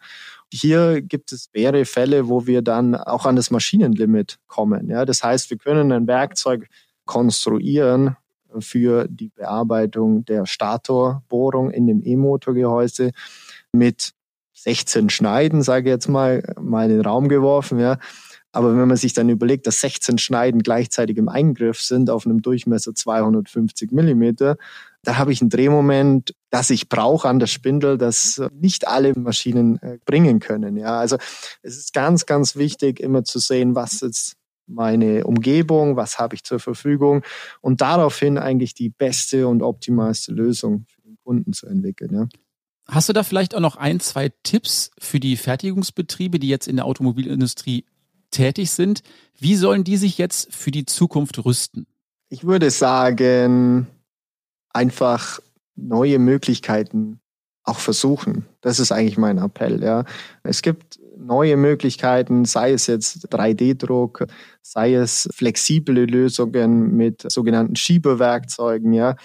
Hier 0.52 1.02
gibt 1.02 1.32
es 1.32 1.48
mehrere 1.52 1.84
Fälle, 1.84 2.28
wo 2.28 2.46
wir 2.46 2.62
dann 2.62 2.94
auch 2.94 3.26
an 3.26 3.34
das 3.34 3.50
Maschinenlimit 3.50 4.38
kommen. 4.46 4.88
Ja. 4.88 5.04
Das 5.04 5.24
heißt, 5.24 5.50
wir 5.50 5.58
können 5.58 5.90
ein 5.90 6.06
Werkzeug 6.06 6.68
konstruieren, 7.04 8.16
für 8.60 9.06
die 9.08 9.28
Bearbeitung 9.28 10.24
der 10.24 10.46
Statorbohrung 10.46 11.70
in 11.70 11.86
dem 11.86 12.02
E-Motorgehäuse 12.04 13.12
mit 13.72 14.12
16 14.54 15.10
Schneiden, 15.10 15.62
sage 15.62 15.90
ich 15.90 15.92
jetzt 15.92 16.08
mal, 16.08 16.54
mal 16.60 16.90
in 16.90 16.96
den 16.96 17.06
Raum 17.06 17.28
geworfen, 17.28 17.78
ja. 17.78 17.98
Aber 18.52 18.74
wenn 18.74 18.88
man 18.88 18.96
sich 18.96 19.12
dann 19.12 19.28
überlegt, 19.28 19.66
dass 19.66 19.80
16 19.80 20.16
Schneiden 20.16 20.62
gleichzeitig 20.62 21.18
im 21.18 21.28
Eingriff 21.28 21.78
sind 21.78 22.08
auf 22.08 22.24
einem 22.24 22.40
Durchmesser 22.40 22.94
250 22.94 23.92
Millimeter, 23.92 24.56
da 25.02 25.18
habe 25.18 25.30
ich 25.30 25.42
ein 25.42 25.50
Drehmoment, 25.50 26.34
das 26.50 26.70
ich 26.70 26.88
brauche 26.88 27.28
an 27.28 27.38
der 27.38 27.46
Spindel, 27.48 27.98
das 27.98 28.42
nicht 28.58 28.88
alle 28.88 29.12
Maschinen 29.14 29.78
äh, 29.82 29.98
bringen 30.06 30.40
können. 30.40 30.76
Ja, 30.76 30.98
also 30.98 31.16
es 31.62 31.76
ist 31.76 31.92
ganz, 31.92 32.24
ganz 32.24 32.56
wichtig, 32.56 32.98
immer 32.98 33.24
zu 33.24 33.38
sehen, 33.38 33.74
was 33.74 34.00
jetzt 34.00 34.36
meine 34.66 35.24
Umgebung, 35.24 35.96
was 35.96 36.18
habe 36.18 36.34
ich 36.34 36.44
zur 36.44 36.58
Verfügung 36.58 37.22
und 37.60 37.80
daraufhin 37.80 38.38
eigentlich 38.38 38.74
die 38.74 38.88
beste 38.88 39.48
und 39.48 39.62
optimalste 39.62 40.32
Lösung 40.32 40.86
für 40.88 41.02
den 41.02 41.16
Kunden 41.22 41.52
zu 41.52 41.66
entwickeln. 41.66 42.14
Ja. 42.14 42.28
Hast 42.88 43.08
du 43.08 43.12
da 43.12 43.22
vielleicht 43.22 43.54
auch 43.54 43.60
noch 43.60 43.76
ein, 43.76 44.00
zwei 44.00 44.30
Tipps 44.42 44.90
für 44.98 45.18
die 45.18 45.36
Fertigungsbetriebe, 45.36 46.38
die 46.38 46.48
jetzt 46.48 46.68
in 46.68 46.76
der 46.76 46.84
Automobilindustrie 46.84 47.84
tätig 48.30 48.70
sind? 48.70 49.02
Wie 49.38 49.56
sollen 49.56 49.84
die 49.84 49.96
sich 49.96 50.18
jetzt 50.18 50.54
für 50.54 50.70
die 50.70 50.86
Zukunft 50.86 51.44
rüsten? 51.44 51.86
Ich 52.28 52.44
würde 52.44 52.70
sagen, 52.70 53.86
einfach 54.70 55.40
neue 55.74 56.18
Möglichkeiten 56.18 57.20
auch 57.66 57.78
versuchen. 57.78 58.46
Das 58.60 58.78
ist 58.78 58.92
eigentlich 58.92 59.18
mein 59.18 59.38
Appell. 59.38 59.82
Ja. 59.82 60.04
Es 60.42 60.62
gibt 60.62 60.98
neue 61.16 61.56
Möglichkeiten, 61.56 62.44
sei 62.44 62.72
es 62.72 62.86
jetzt 62.86 63.32
3D-Druck, 63.32 64.26
sei 64.62 64.94
es 64.94 65.28
flexible 65.32 66.04
Lösungen 66.04 66.96
mit 66.96 67.30
sogenannten 67.30 67.76
Schiebewerkzeugen, 67.76 68.92
ja, 68.92 69.16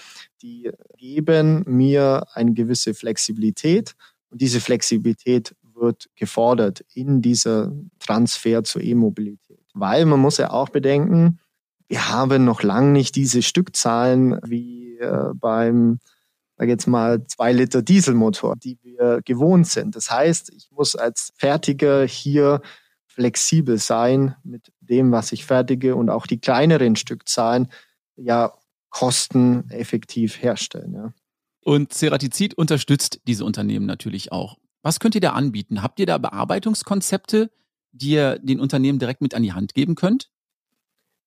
die 0.42 0.72
geben 0.98 1.64
mir 1.68 2.26
eine 2.34 2.54
gewisse 2.54 2.94
Flexibilität 2.94 3.94
und 4.30 4.42
diese 4.42 4.60
Flexibilität 4.60 5.56
wird 5.76 6.10
gefordert 6.16 6.84
in 6.94 7.22
dieser 7.22 7.72
Transfer 8.00 8.64
zur 8.64 8.82
E-Mobilität. 8.82 9.60
Weil 9.74 10.06
man 10.06 10.20
muss 10.20 10.38
ja 10.38 10.52
auch 10.52 10.70
bedenken, 10.70 11.40
wir 11.88 12.10
haben 12.10 12.46
noch 12.46 12.64
lange 12.64 12.92
nicht 12.92 13.16
diese 13.16 13.42
Stückzahlen 13.42 14.40
wie 14.46 14.98
äh, 14.98 15.34
beim 15.36 16.00
sage 16.62 16.74
jetzt 16.74 16.86
mal, 16.86 17.26
zwei 17.26 17.54
Liter 17.54 17.82
Dieselmotor, 17.82 18.56
die 18.56 18.78
wir 18.84 19.22
gewohnt 19.26 19.66
sind. 19.66 19.96
Das 19.96 20.12
heißt, 20.12 20.54
ich 20.54 20.70
muss 20.70 20.96
als 20.96 21.34
Fertiger 21.36 22.06
hier 22.06 22.62
flexibel 23.08 23.80
sein 23.80 24.36
mit 24.44 24.72
dem, 24.80 25.12
was 25.12 25.32
ich 25.32 25.44
fertige 25.44 25.96
und 25.96 26.12
auch 26.12 26.28
die 26.28 26.40
kleineren 26.40 26.96
Stückzahlen 26.96 27.68
ja 28.16 28.54
kosteneffektiv 28.92 30.40
herstellen. 30.44 30.94
Ja. 30.94 31.14
Und 31.64 31.94
Ceratizid 31.94 32.54
unterstützt 32.54 33.22
diese 33.26 33.44
Unternehmen 33.44 33.88
natürlich 33.88 34.32
auch. 34.32 34.60
Was 34.84 35.00
könnt 35.00 35.16
ihr 35.16 35.22
da 35.22 35.32
anbieten? 35.32 35.82
Habt 35.82 36.00
ihr 36.00 36.06
da 36.06 36.20
Bearbeitungskonzepte, 36.20 37.50
die 37.92 38.12
ihr 38.12 38.38
den 38.38 38.60
Unternehmen 38.60 39.00
direkt 39.00 39.22
mit 39.22 39.34
an 39.34 39.42
die 39.42 39.54
Hand 39.54 39.74
geben 39.74 39.96
könnt? 39.96 40.30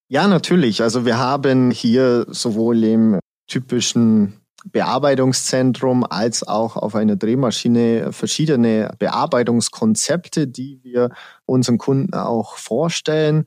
Ja, 0.07 0.29
natürlich. 0.29 0.81
Also 0.81 1.05
wir 1.05 1.19
haben 1.19 1.73
hier 1.73 2.25
sowohl 2.29 2.85
im 2.85 3.19
typischen 3.49 4.44
Bearbeitungszentrum 4.65 6.05
als 6.05 6.47
auch 6.47 6.77
auf 6.77 6.95
einer 6.95 7.17
Drehmaschine 7.17 8.13
verschiedene 8.13 8.91
Bearbeitungskonzepte, 8.99 10.49
die 10.49 10.81
wir 10.83 11.11
unseren 11.47 11.79
Kunden 11.79 12.15
auch 12.15 12.57
vorstellen. 12.57 13.45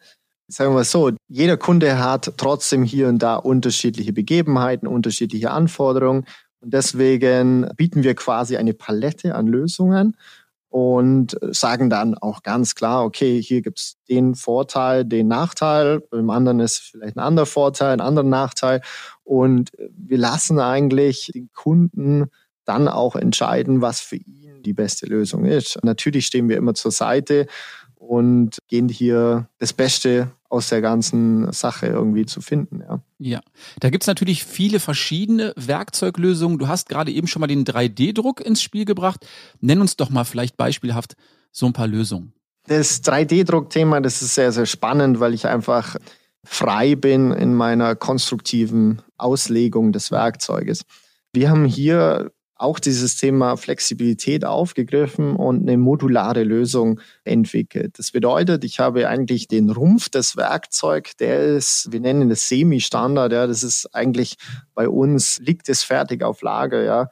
Sagen 0.47 0.71
wir 0.71 0.75
mal 0.75 0.83
so, 0.83 1.11
jeder 1.27 1.57
Kunde 1.57 1.99
hat 1.99 2.33
trotzdem 2.37 2.83
hier 2.83 3.09
und 3.09 3.19
da 3.19 3.35
unterschiedliche 3.35 4.13
Begebenheiten, 4.13 4.87
unterschiedliche 4.87 5.51
Anforderungen. 5.51 6.25
Und 6.61 6.73
deswegen 6.73 7.69
bieten 7.75 8.03
wir 8.03 8.15
quasi 8.15 8.57
eine 8.57 8.73
Palette 8.73 9.35
an 9.35 9.47
Lösungen 9.47 10.15
und 10.69 11.37
sagen 11.51 11.89
dann 11.89 12.15
auch 12.15 12.43
ganz 12.43 12.75
klar, 12.75 13.05
okay, 13.05 13.41
hier 13.41 13.61
gibt's 13.61 13.97
den 14.09 14.35
Vorteil, 14.35 15.05
den 15.05 15.27
Nachteil, 15.27 16.01
beim 16.11 16.29
anderen 16.29 16.59
ist 16.59 16.79
vielleicht 16.79 17.17
ein 17.17 17.23
anderer 17.23 17.45
Vorteil, 17.45 17.93
ein 17.93 18.01
anderer 18.01 18.25
Nachteil. 18.25 18.81
Und 19.23 19.71
wir 19.77 20.17
lassen 20.17 20.59
eigentlich 20.59 21.31
den 21.33 21.49
Kunden 21.53 22.25
dann 22.65 22.87
auch 22.87 23.15
entscheiden, 23.15 23.81
was 23.81 24.01
für 24.01 24.17
ihn 24.17 24.61
die 24.63 24.73
beste 24.73 25.05
Lösung 25.05 25.45
ist. 25.45 25.79
Natürlich 25.83 26.25
stehen 26.25 26.49
wir 26.49 26.57
immer 26.57 26.73
zur 26.73 26.91
Seite 26.91 27.47
und 27.99 28.59
gehen 28.67 28.89
hier 28.89 29.49
das 29.59 29.73
Beste 29.73 30.31
aus 30.49 30.69
der 30.69 30.81
ganzen 30.81 31.51
Sache 31.51 31.87
irgendwie 31.87 32.25
zu 32.25 32.41
finden. 32.41 32.81
Ja, 32.81 33.01
ja. 33.19 33.41
da 33.79 33.89
gibt's 33.89 34.07
natürlich 34.07 34.45
viele 34.45 34.79
verschiedene 34.79 35.53
Werkzeuglösungen. 35.57 36.57
Du 36.57 36.67
hast 36.67 36.89
gerade 36.89 37.11
eben 37.11 37.27
schon 37.27 37.41
mal 37.41 37.47
den 37.47 37.65
3D-Druck 37.65 38.41
ins 38.41 38.61
Spiel 38.61 38.85
gebracht. 38.85 39.27
Nenn 39.59 39.81
uns 39.81 39.97
doch 39.97 40.09
mal 40.09 40.23
vielleicht 40.23 40.55
beispielhaft 40.55 41.15
so 41.51 41.65
ein 41.65 41.73
paar 41.73 41.87
Lösungen. 41.87 42.33
Das 42.67 43.03
3D-Druck-Thema, 43.03 44.01
das 44.01 44.21
ist 44.21 44.35
sehr, 44.35 44.51
sehr 44.51 44.65
spannend, 44.65 45.19
weil 45.19 45.33
ich 45.33 45.47
einfach 45.47 45.97
frei 46.43 46.95
bin 46.95 47.31
in 47.31 47.55
meiner 47.55 47.95
konstruktiven 47.95 49.01
Auslegung 49.17 49.91
des 49.91 50.11
Werkzeuges. 50.11 50.83
Wir 51.33 51.49
haben 51.49 51.65
hier 51.65 52.31
auch 52.59 52.79
dieses 52.79 53.17
Thema 53.17 53.57
Flexibilität 53.57 54.45
aufgegriffen 54.45 55.35
und 55.35 55.61
eine 55.61 55.77
modulare 55.77 56.43
Lösung 56.43 56.99
entwickelt. 57.23 57.99
Das 57.99 58.11
bedeutet, 58.11 58.63
ich 58.63 58.79
habe 58.79 59.07
eigentlich 59.07 59.47
den 59.47 59.69
Rumpf 59.69 60.09
des 60.09 60.37
Werkzeugs, 60.37 61.15
der 61.17 61.39
ist, 61.39 61.91
wir 61.91 61.99
nennen 61.99 62.29
das 62.29 62.47
Semi-Standard, 62.49 63.31
ja, 63.31 63.47
das 63.47 63.63
ist 63.63 63.93
eigentlich 63.93 64.37
bei 64.73 64.89
uns, 64.89 65.39
liegt 65.39 65.69
es 65.69 65.83
fertig 65.83 66.23
auf 66.23 66.41
Lager, 66.41 66.83
ja. 66.83 67.09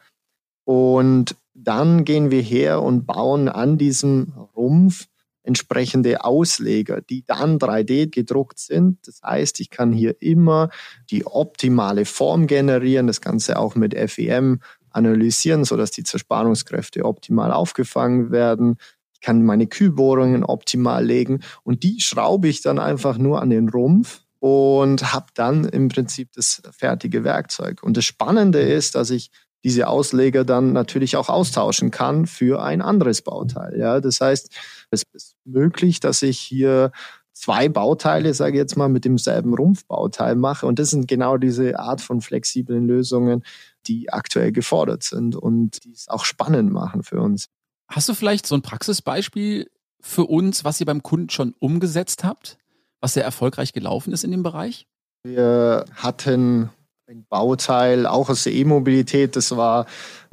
Und 0.64 1.36
dann 1.54 2.06
gehen 2.06 2.32
wir 2.32 2.42
her 2.42 2.82
und 2.82 3.06
bauen 3.06 3.48
an 3.48 3.78
diesem 3.78 4.34
Rumpf 4.56 5.06
entsprechende 5.46 6.24
Ausleger, 6.24 7.02
die 7.02 7.24
dann 7.26 7.60
3D 7.60 8.10
gedruckt 8.10 8.60
sind. 8.60 9.08
Das 9.08 9.22
heißt, 9.24 9.60
ich 9.60 9.70
kann 9.70 9.94
hier 9.94 10.16
immer 10.22 10.70
die 11.10 11.26
optimale 11.26 12.06
Form 12.06 12.48
generieren, 12.48 13.08
das 13.08 13.22
Ganze 13.22 13.60
auch 13.60 13.76
mit 13.76 13.94
FEM 13.96 14.60
analysieren, 14.96 15.66
sodass 15.66 15.92
die 15.92 16.04
Zerspannungskräfte 16.04 17.06
optimal 17.06 17.52
aufgefangen 17.52 18.32
werden. 18.32 18.78
Ich 19.14 19.22
kann 19.22 19.44
meine 19.44 19.68
Kühlbohrungen 19.68 20.44
optimal 20.44 21.06
legen 21.06 21.42
und 21.64 21.84
die 21.84 22.02
schraube 22.02 22.48
ich 22.48 22.62
dann 22.62 22.80
einfach 22.80 23.18
nur 23.18 23.42
an 23.42 23.50
den 23.50 23.70
Rumpf 23.70 24.22
und 24.40 25.14
habe 25.14 25.28
dann 25.34 25.66
im 25.66 25.90
Prinzip 25.90 26.32
das 26.34 26.62
fertige 26.72 27.24
Werkzeug. 27.24 27.82
Und 27.82 27.98
das 27.98 28.06
Spannende 28.06 28.60
ist, 28.60 28.96
dass 28.96 29.10
ich 29.10 29.32
diese 29.64 29.88
Ausleger 29.88 30.46
dann 30.46 30.74
natürlich 30.74 31.18
auch 31.18 31.28
austauschen 31.28 31.90
kann 31.90 32.28
für 32.28 32.62
ein 32.62 32.84
anderes 32.84 33.24
Bauteil. 33.24 33.80
Ja, 33.80 34.00
das 34.00 34.22
heißt, 34.22 34.52
es 34.92 35.04
ist 35.12 35.36
möglich, 35.44 36.00
dass 36.00 36.22
ich 36.22 36.40
hier 36.40 36.92
zwei 37.34 37.68
Bauteile, 37.68 38.36
sage 38.36 38.54
ich 38.54 38.60
jetzt 38.60 38.78
mal, 38.78 38.90
mit 38.90 39.06
demselben 39.06 39.56
Rumpfbauteil 39.56 40.36
mache. 40.36 40.68
Und 40.68 40.78
das 40.78 40.92
sind 40.92 41.08
genau 41.08 41.38
diese 41.38 41.80
Art 41.80 42.02
von 42.02 42.22
flexiblen 42.22 42.86
Lösungen, 42.88 43.44
die 43.88 44.12
aktuell 44.12 44.52
gefordert 44.52 45.04
sind 45.04 45.36
und 45.36 45.84
die 45.84 45.92
es 45.92 46.08
auch 46.08 46.26
spannend 46.26 46.72
machen 46.72 47.04
für 47.04 47.22
uns. 47.22 47.48
Hast 47.88 48.10
du 48.10 48.14
vielleicht 48.14 48.48
so 48.48 48.56
ein 48.56 48.62
Praxisbeispiel 48.62 49.70
für 50.02 50.26
uns, 50.26 50.64
was 50.64 50.80
ihr 50.80 50.86
beim 50.86 51.04
Kunden 51.04 51.30
schon 51.30 51.54
umgesetzt 51.60 52.24
habt, 52.24 52.58
was 53.02 53.14
sehr 53.14 53.24
erfolgreich 53.24 53.74
gelaufen 53.74 54.14
ist 54.14 54.24
in 54.24 54.32
dem 54.32 54.44
Bereich? 54.44 54.88
Wir 55.24 55.86
hatten 55.96 56.70
ein 57.08 57.26
Bauteil 57.30 58.08
auch 58.08 58.30
aus 58.30 58.44
der 58.44 58.54
E-Mobilität, 58.54 59.36
das 59.36 59.56
war 59.56 59.86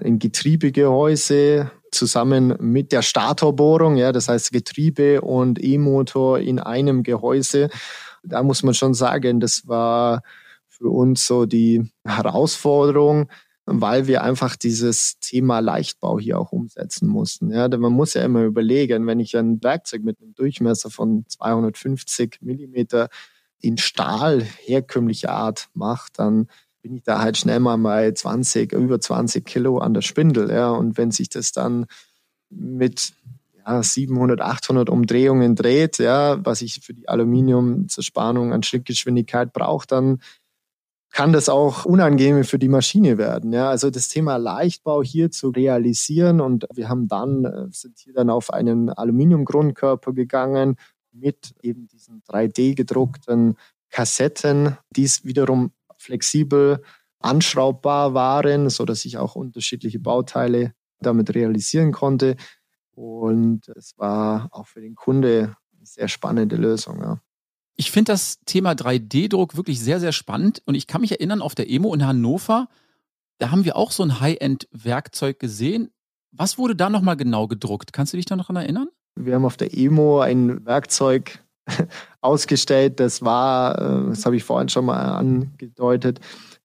ein 0.03 0.19
Getriebegehäuse 0.19 1.71
zusammen 1.91 2.57
mit 2.61 2.93
der 2.93 3.03
Statorbohrung, 3.03 3.97
ja, 3.97 4.13
das 4.13 4.29
heißt 4.29 4.53
Getriebe 4.53 5.21
und 5.21 5.63
E-Motor 5.63 6.39
in 6.41 6.59
einem 6.59 7.03
Gehäuse. 7.03 7.69
Da 8.23 8.43
muss 8.43 8.63
man 8.63 8.75
schon 8.75 8.95
sagen, 8.95 9.41
das 9.41 9.69
war 9.69 10.23
für 10.69 10.89
uns 10.89 11.27
so 11.27 11.45
die 11.45 11.91
Herausforderung, 12.05 13.29
weil 13.65 14.07
wir 14.07 14.23
einfach 14.23 14.57
dieses 14.57 15.19
Thema 15.21 15.61
Leichtbau 15.61 16.19
hier 16.19 16.39
auch 16.39 16.53
umsetzen 16.53 17.07
mussten. 17.07 17.53
Ja, 17.53 17.69
denn 17.69 17.81
man 17.81 17.93
muss 17.93 18.15
ja 18.15 18.25
immer 18.25 18.43
überlegen, 18.43 19.07
wenn 19.07 19.21
ich 19.21 19.37
ein 19.37 19.63
Werkzeug 19.63 20.03
mit 20.03 20.21
einem 20.21 20.35
Durchmesser 20.35 20.91
von 20.91 21.25
250 21.29 22.39
Millimeter 22.43 23.09
in 23.61 23.79
Stahl 23.79 24.43
herkömmliche 24.43 25.31
Art 25.31 25.69
mache, 25.75 26.11
dann 26.15 26.49
bin 26.83 26.97
ich 26.97 27.05
da 27.05 27.21
halt 27.21 27.39
schnell 27.39 27.61
mal 27.61 27.79
bei 27.79 28.11
20, 28.11 28.73
über 28.73 29.01
20 29.01 29.45
Kilo 29.45 29.79
an 29.79 29.95
der 29.95 30.03
Spindel. 30.03 30.51
Ja. 30.51 30.71
Und 30.71 30.99
wenn 30.99 31.13
sich 31.13 31.29
das 31.29 31.53
dann 31.53 31.87
mit 32.51 33.13
ja, 33.65 33.83
700, 33.83 34.41
800 34.41 34.91
Umdrehungen 34.91 35.55
dreht, 35.55 35.99
ja, 35.99 36.45
was 36.45 36.61
ich 36.63 36.81
für 36.83 36.95
die 36.95 37.09
Aluminiumzerspannung 37.09 38.53
an 38.53 38.65
Schrittgeschwindigkeit 38.65 39.53
brauche, 39.53 39.87
dann 39.87 40.21
kann 41.13 41.35
das 41.35 41.51
auch 41.51 41.85
unangenehm 41.85 42.43
für 42.43 42.59
die 42.59 42.69
Maschine 42.69 43.19
werden. 43.19 43.53
Ja, 43.53 43.69
also 43.69 43.91
das 43.91 44.09
Thema 44.09 44.37
Leichtbau 44.37 45.03
hier 45.03 45.31
zu 45.31 45.51
realisieren 45.51 46.41
und 46.41 46.67
wir 46.75 46.89
haben 46.89 47.07
dann, 47.07 47.45
äh, 47.45 47.67
sind 47.71 47.99
hier 47.99 48.15
dann 48.15 48.31
auf 48.31 48.53
einen 48.53 48.89
Aluminiumgrundkörper 48.89 50.15
gegangen 50.15 50.77
mit 51.13 51.55
eben 51.63 51.87
diesen 51.87 52.23
3D 52.23 52.75
gedruckten 52.75 53.57
Kassetten, 53.91 54.79
die 54.97 55.05
es 55.05 55.25
wiederum 55.25 55.73
flexibel 55.99 56.83
anschraubbar 57.21 58.15
waren, 58.15 58.71
so 58.71 58.87
dass 58.87 59.05
ich 59.05 59.19
auch 59.19 59.37
unterschiedliche 59.37 60.01
Bauteile 60.01 60.73
damit 61.01 61.35
realisieren 61.35 61.93
konnte. 61.93 62.37
Und 62.95 63.69
es 63.69 63.99
war 63.99 64.49
auch 64.51 64.67
für 64.67 64.81
den 64.81 64.95
Kunde 64.95 65.55
eine 65.77 65.87
sehr 65.87 66.09
spannende 66.09 66.57
Lösung. 66.57 67.03
Ja. 67.03 67.21
Ich 67.77 67.91
finde 67.91 68.13
das 68.13 68.41
Thema 68.45 68.73
3D-Druck 68.73 69.57
wirklich 69.57 69.81
sehr, 69.81 70.01
sehr 70.01 70.13
spannend. 70.13 70.63
Und 70.67 70.75
ich 70.75 70.87
kann 70.87 71.01
mich 71.01 71.13
erinnern, 71.13 71.43
auf 71.43 71.55
der 71.55 71.71
Emo 71.71 71.95
in 71.95 72.07
Hannover, 72.07 72.69
da 73.39 73.51
haben 73.51 73.65
wir 73.65 73.77
auch 73.77 73.91
so 73.91 74.03
ein 74.03 74.21
High-End-Werkzeug 74.21 75.39
gesehen. 75.39 75.91
Was 76.31 76.59
wurde 76.59 76.77
da 76.77 76.91
nochmal 76.91 77.17
genau 77.17 77.49
gedruckt? 77.49 77.93
Kannst 77.93 78.13
du 78.13 78.17
dich 78.17 78.27
da 78.27 78.37
noch 78.37 78.47
daran 78.47 78.63
erinnern? 78.63 78.89
Wir 79.17 79.35
haben 79.35 79.45
auf 79.45 79.57
der 79.57 79.77
Emo 79.77 80.21
ein 80.21 80.65
Werkzeug 80.65 81.43
ausgestellt. 82.21 83.01
Das 83.01 83.23
war, 83.23 83.79
äh, 83.79 84.09
das 84.11 84.25
habe 84.25 84.37
ich 84.37 84.45
vorhin 84.45 84.69
schon 84.69 84.87
mal 84.87 85.17
angedeutet, 85.17 86.21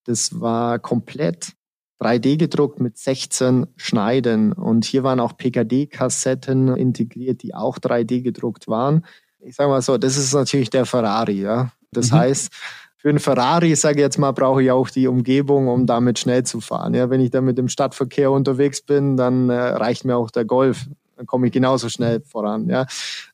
das 0.06 0.40
war 0.40 0.80
komplett 0.80 1.54
3D 2.00 2.38
gedruckt 2.38 2.80
mit 2.80 2.98
16 2.98 3.68
Schneiden. 3.76 4.54
Und 4.54 4.86
hier 4.86 5.04
waren 5.04 5.20
auch 5.20 5.36
PKD-Kassetten 5.36 6.76
integriert, 6.76 7.44
die 7.44 7.54
auch 7.54 7.80
3D 7.80 8.22
gedruckt 8.22 8.68
waren. 8.68 9.06
Ich 9.40 9.56
sage 9.56 9.70
mal 9.70 9.82
so, 9.82 9.98
das 9.98 10.18
ist 10.18 10.34
natürlich 10.34 10.70
der 10.70 10.86
Ferrari. 10.86 11.42
Ja? 11.42 11.72
Das 11.92 12.12
mhm. 12.12 12.16
heißt, 12.16 12.52
für 12.98 13.10
einen 13.10 13.20
Ferrari, 13.20 13.76
sage 13.76 14.00
ich 14.00 14.02
jetzt 14.02 14.18
mal, 14.18 14.32
brauche 14.32 14.64
ich 14.64 14.72
auch 14.72 14.90
die 14.90 15.08
Umgebung, 15.08 15.68
um 15.68 15.86
damit 15.86 16.20
schnell 16.20 16.44
zu 16.44 16.62
fahren. 16.62 16.94
Ja, 16.94 17.10
wenn 17.10 17.22
ich 17.22 17.30
da 17.30 17.42
mit 17.42 17.58
dem 17.58 17.70
Stadtverkehr 17.70 18.32
unterwegs 18.32 18.82
bin, 18.82 19.18
dann 19.18 19.50
äh, 19.50 19.54
reicht 19.54 20.04
mir 20.04 20.18
auch 20.18 20.32
der 20.32 20.46
Golf. 20.46 20.88
Dann 21.16 21.26
komme 21.26 21.48
ich 21.48 21.54
genauso 21.54 21.90
schnell 21.90 22.22
voran. 22.22 22.70
Ja, 22.70 22.86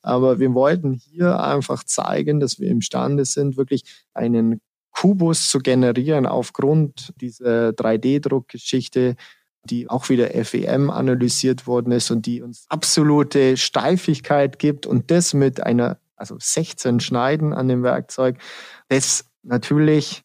aber 0.01 0.39
wir 0.39 0.53
wollten 0.53 0.93
hier 0.93 1.41
einfach 1.41 1.83
zeigen, 1.83 2.39
dass 2.39 2.59
wir 2.59 2.69
imstande 2.69 3.25
sind, 3.25 3.57
wirklich 3.57 3.83
einen 4.13 4.61
Kubus 4.91 5.49
zu 5.49 5.59
generieren 5.59 6.25
aufgrund 6.25 7.13
dieser 7.19 7.69
3D-Druckgeschichte, 7.69 9.15
die 9.65 9.89
auch 9.89 10.09
wieder 10.09 10.29
FEM 10.43 10.89
analysiert 10.89 11.67
worden 11.67 11.91
ist 11.91 12.11
und 12.11 12.25
die 12.25 12.41
uns 12.41 12.65
absolute 12.69 13.57
Steifigkeit 13.57 14.59
gibt 14.59 14.85
und 14.85 15.09
das 15.11 15.33
mit 15.33 15.63
einer, 15.63 15.99
also 16.15 16.35
16 16.39 16.99
Schneiden 16.99 17.53
an 17.53 17.67
dem 17.67 17.83
Werkzeug, 17.83 18.37
das 18.89 19.25
natürlich, 19.43 20.23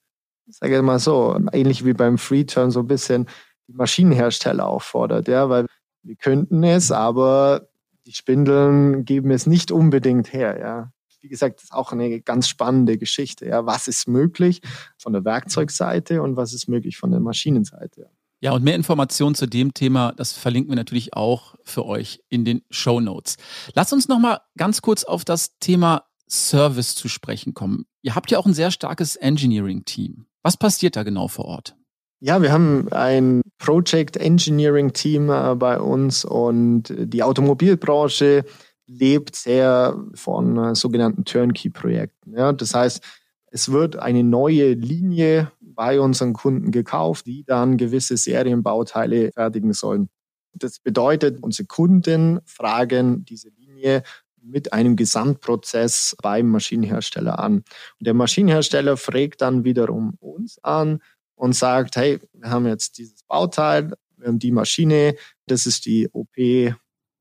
sage 0.49 0.77
ich 0.77 0.83
mal 0.83 0.99
so, 0.99 1.39
ähnlich 1.53 1.85
wie 1.85 1.93
beim 1.93 2.19
Freeturn 2.19 2.71
so 2.71 2.81
ein 2.81 2.89
bisschen 2.89 3.27
die 3.69 3.75
Maschinenhersteller 3.75 4.67
auffordert, 4.67 5.29
ja, 5.29 5.49
weil 5.49 5.67
wir 6.03 6.17
könnten 6.17 6.65
es, 6.65 6.91
aber 6.91 7.69
die 8.07 8.13
Spindeln 8.13 9.05
geben 9.05 9.31
es 9.31 9.47
nicht 9.47 9.71
unbedingt 9.71 10.33
her, 10.33 10.59
ja 10.59 10.93
wie 11.21 11.29
gesagt, 11.29 11.63
ist 11.63 11.73
auch 11.73 11.93
eine 11.93 12.21
ganz 12.21 12.49
spannende 12.49 12.99
Geschichte. 12.99 13.47
Ja, 13.47 13.67
was 13.67 13.89
ist 13.89 14.09
möglich 14.09 14.63
von 14.97 15.13
der 15.13 15.25
Werkzeugseite 15.25 16.23
und 16.23 16.37
was 16.37 16.53
ist 16.53 16.69
möglich 16.69 16.97
von 16.97 17.11
der 17.11 17.21
Maschinenseite? 17.21 18.03
Ja, 18.03 18.09
und 18.53 18.63
mehr 18.63 18.77
Informationen 18.77 19.35
zu 19.35 19.47
dem 19.47 19.75
Thema, 19.75 20.13
das 20.17 20.33
verlinken 20.33 20.71
wir 20.71 20.77
natürlich 20.77 21.15
auch 21.15 21.57
für 21.65 21.85
euch 21.85 22.23
in 22.29 22.45
den 22.45 22.63
Show 22.71 23.01
Notes. 23.01 23.37
Lasst 23.75 23.93
uns 23.93 24.09
noch 24.09 24.19
mal 24.19 24.41
ganz 24.57 24.81
kurz 24.81 25.05
auf 25.05 25.25
das 25.25 25.59
Thema 25.59 26.05
Service 26.29 26.95
zu 26.95 27.09
sprechen 27.09 27.55
kommen. 27.55 27.87
Ihr 28.03 28.15
habt 28.15 28.31
ja 28.31 28.39
auch 28.39 28.47
ein 28.47 28.55
sehr 28.55 28.71
starkes 28.71 29.17
Engineering-Team. 29.17 30.27
Was 30.43 30.57
passiert 30.57 30.97
da 30.97 31.03
genau 31.03 31.29
vor 31.29 31.47
Ort? 31.47 31.75
Ja, 32.21 32.43
wir 32.43 32.53
haben 32.53 32.89
ein 32.93 33.43
Project 33.59 34.17
Engineering 34.17 34.93
Team 34.93 35.31
äh, 35.31 35.55
bei 35.55 35.79
uns 35.79 36.25
und 36.25 36.93
die 36.97 37.23
Automobilbranche 37.23 38.45
lebt 38.87 39.37
sehr 39.37 39.97
von 40.15 40.57
äh, 40.59 40.75
sogenannten 40.75 41.25
Turnkey-Projekten. 41.25 42.37
Ja, 42.37 42.53
das 42.53 42.75
heißt, 42.75 43.03
es 43.51 43.71
wird 43.71 43.97
eine 43.97 44.25
neue 44.25 44.73
Linie 44.73 45.53
bei 45.61 46.01
unseren 46.01 46.33
Kunden 46.33 46.71
gekauft, 46.71 47.27
die 47.27 47.45
dann 47.45 47.77
gewisse 47.77 48.17
Serienbauteile 48.17 49.33
fertigen 49.33 49.73
sollen. 49.73 50.09
Das 50.55 50.81
bedeutet, 50.81 51.43
unsere 51.43 51.67
Kunden 51.67 52.41
fragen 52.45 53.25
diese 53.25 53.51
Linie 53.51 54.03
mit 54.43 54.73
einem 54.73 54.97
Gesamtprozess 54.97 56.17
beim 56.23 56.49
Maschinenhersteller 56.49 57.39
an. 57.39 57.57
Und 57.99 58.07
der 58.07 58.15
Maschinenhersteller 58.15 58.97
fragt 58.97 59.43
dann 59.43 59.65
wiederum 59.65 60.15
uns 60.21 60.59
an 60.65 61.01
und 61.35 61.55
sagt, 61.55 61.97
hey, 61.97 62.19
wir 62.33 62.51
haben 62.51 62.67
jetzt 62.67 62.99
dieses 62.99 63.23
Bauteil, 63.25 63.93
wir 64.17 64.29
haben 64.29 64.39
die 64.39 64.51
Maschine, 64.51 65.15
das 65.47 65.67
ist 65.67 65.87
die 65.87 66.09
OP 66.13 66.37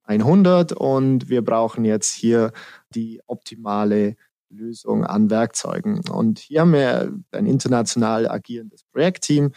100 0.03 0.73
und 0.73 1.29
wir 1.29 1.43
brauchen 1.43 1.85
jetzt 1.85 2.13
hier 2.13 2.53
die 2.95 3.21
optimale 3.27 4.15
Lösung 4.49 5.03
an 5.03 5.29
Werkzeugen. 5.29 6.01
Und 6.09 6.39
hier 6.39 6.61
haben 6.61 6.73
wir 6.73 7.13
ein 7.31 7.45
international 7.45 8.29
agierendes 8.29 8.83
Projektteam, 8.83 9.51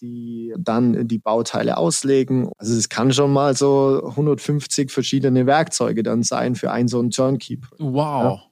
die 0.00 0.54
dann 0.58 1.08
die 1.08 1.18
Bauteile 1.18 1.76
auslegen. 1.76 2.50
Also 2.58 2.74
es 2.76 2.88
kann 2.88 3.12
schon 3.12 3.32
mal 3.32 3.56
so 3.56 4.02
150 4.04 4.90
verschiedene 4.90 5.46
Werkzeuge 5.46 6.02
dann 6.02 6.22
sein 6.22 6.54
für 6.54 6.70
ein 6.70 6.88
so 6.88 7.00
ein 7.00 7.10
Turnkey. 7.10 7.60
Wow. 7.78 8.22
Ja? 8.22 8.42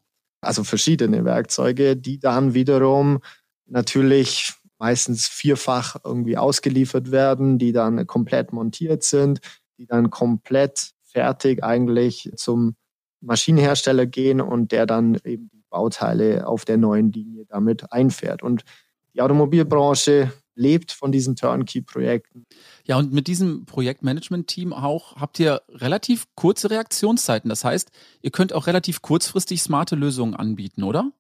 Also 0.41 0.65
verschiedene 0.65 1.25
Werkzeuge, 1.25 1.97
die 1.97 2.19
dann 2.19 2.55
wiederum 2.55 3.21
natürlich 3.67 4.53
meistens 4.79 5.27
vierfach 5.27 5.97
irgendwie 6.05 6.37
ausgeliefert 6.37 7.11
werden, 7.11 7.59
die 7.59 7.73
dann 7.73 8.07
komplett 8.07 8.53
montiert 8.53 9.03
sind, 9.03 9.41
die 9.79 9.87
dann 9.87 10.11
komplett 10.11 10.93
fertig 11.05 11.63
eigentlich 11.63 12.31
zum 12.37 12.77
Maschinenhersteller 13.21 14.07
gehen 14.07 14.41
und 14.41 14.73
der 14.73 14.87
dann 14.87 15.19
eben 15.25 15.49
die 15.53 15.64
Bauteile 15.75 16.47
auf 16.47 16.65
der 16.65 16.77
neuen 16.77 17.11
Linie 17.11 17.47
damit 17.49 17.93
einfährt. 17.93 18.45
Und 18.45 18.63
die 19.13 19.21
Automobilbranche 19.21 20.33
lebt 20.55 20.93
von 20.93 21.11
diesen 21.11 21.35
Turnkey-Projekten. 21.35 22.47
Ja, 22.85 22.97
und 22.97 23.13
mit 23.13 23.27
diesem 23.27 23.67
Projektmanagement-Team 23.67 24.73
auch 24.73 25.17
habt 25.17 25.41
ihr 25.41 25.63
relativ 25.69 26.27
kurze 26.37 26.71
Reaktionszeiten. 26.71 27.49
Das 27.49 27.65
heißt, 27.65 27.91
ihr 28.23 28.31
könnt 28.31 28.53
auch 28.53 28.69
relativ 28.69 29.03
kurzfristig 29.03 29.63
smarte 29.63 29.97
Lösungen 29.97 30.35
anbieten, 30.35 30.85
oder? 30.85 31.11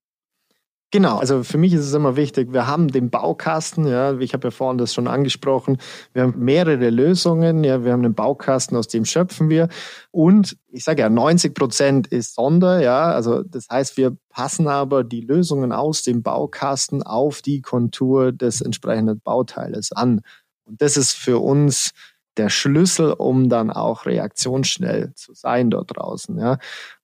Genau, 0.93 1.19
also 1.19 1.43
für 1.43 1.59
mich 1.59 1.73
ist 1.73 1.87
es 1.87 1.93
immer 1.93 2.15
wichtig, 2.15 2.53
wir 2.53 2.69
haben 2.69 2.87
den 2.87 3.11
Baukasten, 3.11 3.85
ja, 3.85 4.17
ich 4.21 4.33
habe 4.33 4.47
ja 4.47 4.51
vorhin 4.53 4.79
das 4.79 4.95
schon 4.95 5.09
angesprochen, 5.09 5.79
wir 6.13 6.23
haben 6.23 6.39
mehrere 6.39 6.91
Lösungen, 6.91 7.65
ja, 7.65 7.85
wir 7.85 7.93
haben 7.93 8.05
einen 8.05 8.15
Baukasten, 8.15 8.77
aus 8.77 8.87
dem 8.87 9.05
schöpfen 9.05 9.51
wir. 9.51 9.69
Und 10.13 10.57
ich 10.69 10.85
sage 10.85 11.03
ja, 11.03 11.09
90 11.11 11.53
Prozent 11.55 12.07
ist 12.07 12.35
Sonder, 12.35 12.81
ja, 12.81 13.07
also 13.11 13.43
das 13.43 13.67
heißt, 13.69 13.97
wir 13.97 14.17
passen 14.29 14.69
aber 14.69 15.03
die 15.03 15.23
Lösungen 15.23 15.73
aus 15.73 16.03
dem 16.05 16.23
Baukasten 16.23 17.03
auf 17.03 17.43
die 17.43 17.61
Kontur 17.61 18.31
des 18.31 18.61
entsprechenden 18.61 19.19
Bauteiles 19.21 19.91
an. 19.91 20.21
Und 20.65 20.81
das 20.81 20.97
ist 20.97 21.13
für 21.15 21.41
uns 21.41 21.91
der 22.37 22.51
Schlüssel, 22.51 23.13
um 23.13 23.49
dann 23.49 23.71
auch 23.73 24.07
reaktionsschnell 24.07 25.13
zu 25.15 25.35
sein 25.35 25.71
dort 25.71 25.97
draußen, 25.97 26.39
ja. 26.39 26.59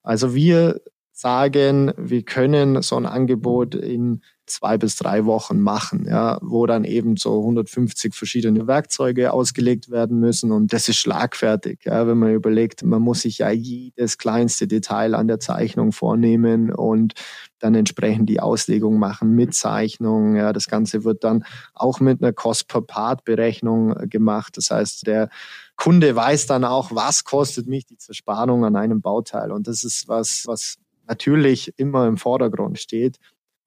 Also 0.04 0.32
wir 0.34 0.80
sagen, 1.20 1.92
wir 1.98 2.22
können 2.22 2.80
so 2.82 2.96
ein 2.96 3.04
Angebot 3.04 3.74
in 3.74 4.22
zwei 4.46 4.78
bis 4.78 4.96
drei 4.96 5.26
Wochen 5.26 5.60
machen, 5.60 6.06
ja, 6.08 6.38
wo 6.42 6.66
dann 6.66 6.84
eben 6.84 7.16
so 7.16 7.38
150 7.40 8.14
verschiedene 8.14 8.66
Werkzeuge 8.66 9.32
ausgelegt 9.32 9.90
werden 9.90 10.18
müssen. 10.18 10.50
Und 10.50 10.72
das 10.72 10.88
ist 10.88 10.96
schlagfertig, 10.96 11.80
ja, 11.84 12.06
wenn 12.06 12.18
man 12.18 12.34
überlegt, 12.34 12.82
man 12.82 13.02
muss 13.02 13.22
sich 13.22 13.38
ja 13.38 13.50
jedes 13.50 14.18
kleinste 14.18 14.66
Detail 14.66 15.14
an 15.14 15.28
der 15.28 15.40
Zeichnung 15.40 15.92
vornehmen 15.92 16.72
und 16.72 17.14
dann 17.58 17.74
entsprechend 17.74 18.28
die 18.28 18.40
Auslegung 18.40 18.98
machen 18.98 19.34
mit 19.34 19.54
Zeichnung, 19.54 20.36
ja, 20.36 20.52
das 20.52 20.68
Ganze 20.68 21.04
wird 21.04 21.22
dann 21.22 21.44
auch 21.74 22.00
mit 22.00 22.22
einer 22.22 22.32
Cost-per-Part-Berechnung 22.32 24.08
gemacht, 24.08 24.56
das 24.56 24.70
heißt, 24.70 25.06
der 25.06 25.28
Kunde 25.76 26.14
weiß 26.14 26.46
dann 26.46 26.64
auch, 26.64 26.94
was 26.94 27.24
kostet 27.24 27.66
mich 27.66 27.86
die 27.86 27.96
Zerspannung 27.96 28.64
an 28.64 28.76
einem 28.76 29.00
Bauteil. 29.00 29.50
Und 29.50 29.66
das 29.66 29.82
ist 29.82 30.08
was, 30.08 30.42
was 30.46 30.76
natürlich 31.10 31.74
immer 31.76 32.06
im 32.06 32.16
Vordergrund 32.16 32.78
steht. 32.78 33.18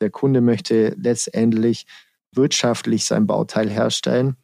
Der 0.01 0.09
Kunde 0.09 0.41
möchte 0.41 0.95
letztendlich 0.97 1.85
wirtschaftlich 2.31 3.05
sein 3.05 3.27
Bauteil 3.27 3.69
herstellen. 3.69 4.37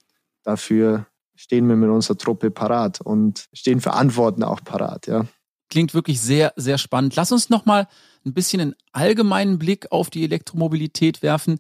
Dafür 0.44 1.08
stehen 1.36 1.68
wir 1.68 1.76
mit 1.76 1.90
unserer 1.90 2.18
Truppe 2.18 2.52
parat 2.52 3.00
und 3.02 3.48
stehen 3.54 3.80
für 3.80 3.94
Antworten 3.94 4.44
auch 4.44 4.62
parat, 4.64 5.08
ja. 5.08 5.26
klingt 5.70 5.94
wirklich 5.94 6.20
sehr, 6.20 6.54
sehr 6.58 6.78
spannend. 6.78 7.16
Lass 7.16 7.32
uns 7.32 7.50
nochmal 7.50 7.88
ein 8.26 8.34
bisschen 8.34 8.60
einen 8.60 8.76
allgemeinen 8.92 9.58
Blick 9.58 9.92
auf 9.92 10.10
die 10.10 10.26
Elektromobilität 10.26 11.22
werfen. 11.22 11.60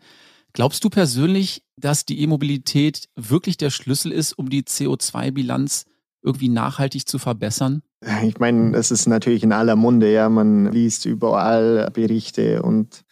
Glaubst 0.51 0.83
du 0.83 0.89
persönlich, 0.89 1.63
dass 1.77 2.05
die 2.05 2.21
E-Mobilität 2.21 3.07
wirklich 3.15 3.55
der 3.55 3.69
Schlüssel 3.69 4.11
ist, 4.11 4.33
um 4.33 4.49
die 4.49 4.63
CO2-Bilanz 4.63 5.85
irgendwie 6.21 6.49
nachhaltig 6.49 7.07
zu 7.07 7.19
verbessern? 7.19 7.81
Ich 8.23 8.39
meine, 8.39 8.71
das 8.71 8.91
ist 8.91 9.07
natürlich 9.07 9.43
in 9.43 9.51
aller 9.51 9.75
Munde, 9.75 10.11
ja. 10.11 10.29
Man 10.29 10.71
liest 10.71 11.05
überall 11.05 11.89
Berichte 11.91 12.61
und 12.61 13.03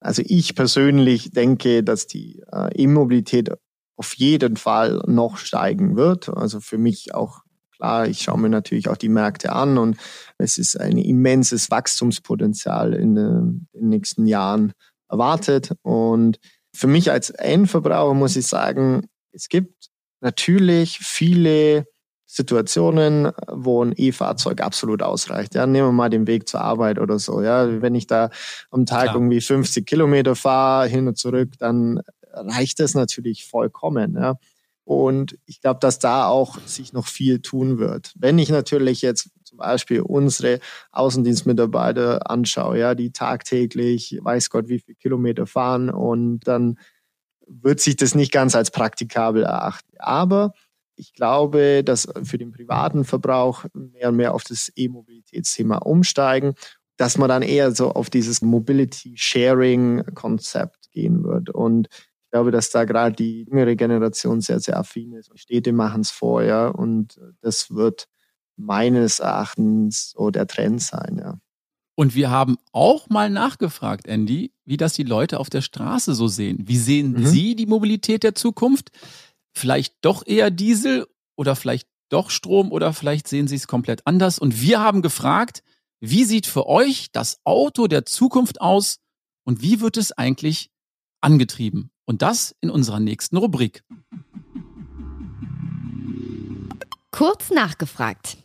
also 0.00 0.22
ich 0.26 0.56
persönlich 0.56 1.30
denke, 1.30 1.84
dass 1.84 2.08
die 2.08 2.42
äh, 2.52 2.74
E-Mobilität 2.74 3.50
auf 3.96 4.14
jeden 4.14 4.56
Fall 4.56 5.00
noch 5.06 5.36
steigen 5.36 5.96
wird. 5.96 6.28
Also 6.28 6.58
für 6.58 6.78
mich 6.78 7.14
auch 7.14 7.42
klar, 7.76 8.08
ich 8.08 8.22
schaue 8.22 8.40
mir 8.40 8.48
natürlich 8.48 8.88
auch 8.88 8.96
die 8.96 9.08
Märkte 9.08 9.52
an 9.52 9.78
und 9.78 9.96
es 10.38 10.58
ist 10.58 10.80
ein 10.80 10.98
immenses 10.98 11.70
Wachstumspotenzial 11.70 12.94
in 12.94 13.14
den 13.14 13.68
nächsten 13.74 14.26
Jahren 14.26 14.72
erwartet. 15.08 15.72
Und 15.82 16.38
für 16.74 16.88
mich 16.88 17.10
als 17.10 17.30
Endverbraucher 17.30 18.14
muss 18.14 18.36
ich 18.36 18.46
sagen, 18.46 19.06
es 19.32 19.48
gibt 19.48 19.88
natürlich 20.20 20.98
viele 20.98 21.86
Situationen, 22.34 23.30
wo 23.46 23.84
ein 23.84 23.92
E-Fahrzeug 23.94 24.62
absolut 24.62 25.02
ausreicht. 25.02 25.54
Ja, 25.54 25.66
nehmen 25.66 25.88
wir 25.88 25.92
mal 25.92 26.08
den 26.08 26.26
Weg 26.26 26.48
zur 26.48 26.62
Arbeit 26.62 26.98
oder 26.98 27.18
so. 27.18 27.42
Ja, 27.42 27.82
wenn 27.82 27.94
ich 27.94 28.06
da 28.06 28.30
am 28.70 28.86
Tag 28.86 29.02
Klar. 29.02 29.16
irgendwie 29.16 29.42
50 29.42 29.84
Kilometer 29.84 30.34
fahre, 30.34 30.88
hin 30.88 31.06
und 31.08 31.18
zurück, 31.18 31.50
dann 31.58 32.00
reicht 32.32 32.80
das 32.80 32.94
natürlich 32.94 33.44
vollkommen. 33.44 34.16
Ja. 34.16 34.36
Und 34.84 35.36
ich 35.44 35.60
glaube, 35.60 35.80
dass 35.80 35.98
da 35.98 36.26
auch 36.26 36.58
sich 36.64 36.94
noch 36.94 37.06
viel 37.06 37.40
tun 37.40 37.78
wird. 37.78 38.14
Wenn 38.16 38.38
ich 38.38 38.48
natürlich 38.48 39.02
jetzt 39.02 39.28
zum 39.44 39.58
Beispiel 39.58 40.00
unsere 40.00 40.58
Außendienstmitarbeiter 40.90 42.30
anschaue, 42.30 42.78
ja, 42.78 42.94
die 42.94 43.12
tagtäglich, 43.12 44.18
weiß 44.22 44.48
Gott, 44.48 44.68
wie 44.68 44.78
viele 44.78 44.96
Kilometer 44.96 45.46
fahren 45.46 45.90
und 45.90 46.40
dann 46.48 46.78
wird 47.46 47.80
sich 47.80 47.96
das 47.96 48.14
nicht 48.14 48.32
ganz 48.32 48.54
als 48.54 48.70
praktikabel 48.70 49.42
erachten. 49.42 49.92
Aber 49.98 50.54
ich 51.02 51.12
glaube, 51.14 51.82
dass 51.84 52.08
für 52.22 52.38
den 52.38 52.52
privaten 52.52 53.04
Verbrauch 53.04 53.64
mehr 53.74 54.10
und 54.10 54.16
mehr 54.16 54.34
auf 54.34 54.44
das 54.44 54.70
E-Mobilitätsthema 54.76 55.78
umsteigen, 55.78 56.54
dass 56.96 57.18
man 57.18 57.28
dann 57.28 57.42
eher 57.42 57.72
so 57.72 57.90
auf 57.90 58.08
dieses 58.08 58.40
Mobility-Sharing-Konzept 58.42 60.92
gehen 60.92 61.24
wird. 61.24 61.50
Und 61.50 61.88
ich 61.90 62.30
glaube, 62.30 62.52
dass 62.52 62.70
da 62.70 62.84
gerade 62.84 63.16
die 63.16 63.42
jüngere 63.42 63.74
Generation 63.74 64.40
sehr, 64.40 64.60
sehr 64.60 64.78
affin 64.78 65.14
ist. 65.14 65.32
Städte 65.34 65.72
machen 65.72 66.02
es 66.02 66.12
vorher 66.12 66.76
und 66.76 67.20
das 67.40 67.74
wird 67.74 68.06
meines 68.56 69.18
Erachtens 69.18 70.12
so 70.12 70.30
der 70.30 70.46
Trend 70.46 70.80
sein, 70.80 71.18
ja. 71.20 71.40
Und 71.94 72.14
wir 72.14 72.30
haben 72.30 72.56
auch 72.72 73.10
mal 73.10 73.28
nachgefragt, 73.28 74.06
Andy, 74.06 74.50
wie 74.64 74.78
das 74.78 74.94
die 74.94 75.02
Leute 75.02 75.38
auf 75.38 75.50
der 75.50 75.60
Straße 75.60 76.14
so 76.14 76.26
sehen. 76.26 76.66
Wie 76.66 76.78
sehen 76.78 77.12
mhm. 77.12 77.26
Sie 77.26 77.54
die 77.54 77.66
Mobilität 77.66 78.22
der 78.22 78.34
Zukunft? 78.34 78.90
Vielleicht 79.52 79.94
doch 80.02 80.26
eher 80.26 80.50
Diesel 80.50 81.06
oder 81.36 81.56
vielleicht 81.56 81.88
doch 82.08 82.30
Strom 82.30 82.72
oder 82.72 82.92
vielleicht 82.92 83.28
sehen 83.28 83.48
Sie 83.48 83.56
es 83.56 83.66
komplett 83.66 84.06
anders. 84.06 84.38
Und 84.38 84.60
wir 84.60 84.80
haben 84.80 85.02
gefragt, 85.02 85.62
wie 86.00 86.24
sieht 86.24 86.46
für 86.46 86.66
euch 86.66 87.10
das 87.12 87.40
Auto 87.44 87.86
der 87.86 88.04
Zukunft 88.04 88.60
aus 88.60 88.98
und 89.44 89.62
wie 89.62 89.80
wird 89.80 89.96
es 89.96 90.12
eigentlich 90.12 90.70
angetrieben? 91.20 91.90
Und 92.04 92.22
das 92.22 92.54
in 92.60 92.70
unserer 92.70 93.00
nächsten 93.00 93.36
Rubrik. 93.36 93.84
Kurz 97.12 97.50
nachgefragt. 97.50 98.38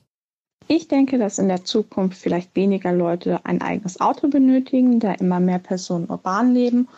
Ich 0.68 0.88
denke, 0.88 1.18
dass 1.18 1.40
in 1.40 1.48
der 1.48 1.64
Zukunft 1.64 2.18
vielleicht 2.18 2.56
weniger 2.56 2.92
Leute 2.92 3.46
ein 3.46 3.62
eigenes 3.62 4.02
Auto 4.02 4.28
benötigen, 4.28 5.00
da 5.00 5.14
immer 5.14 5.40
mehr 5.40 5.60
Personen 5.60 6.10
urban 6.10 6.54
leben 6.54 6.90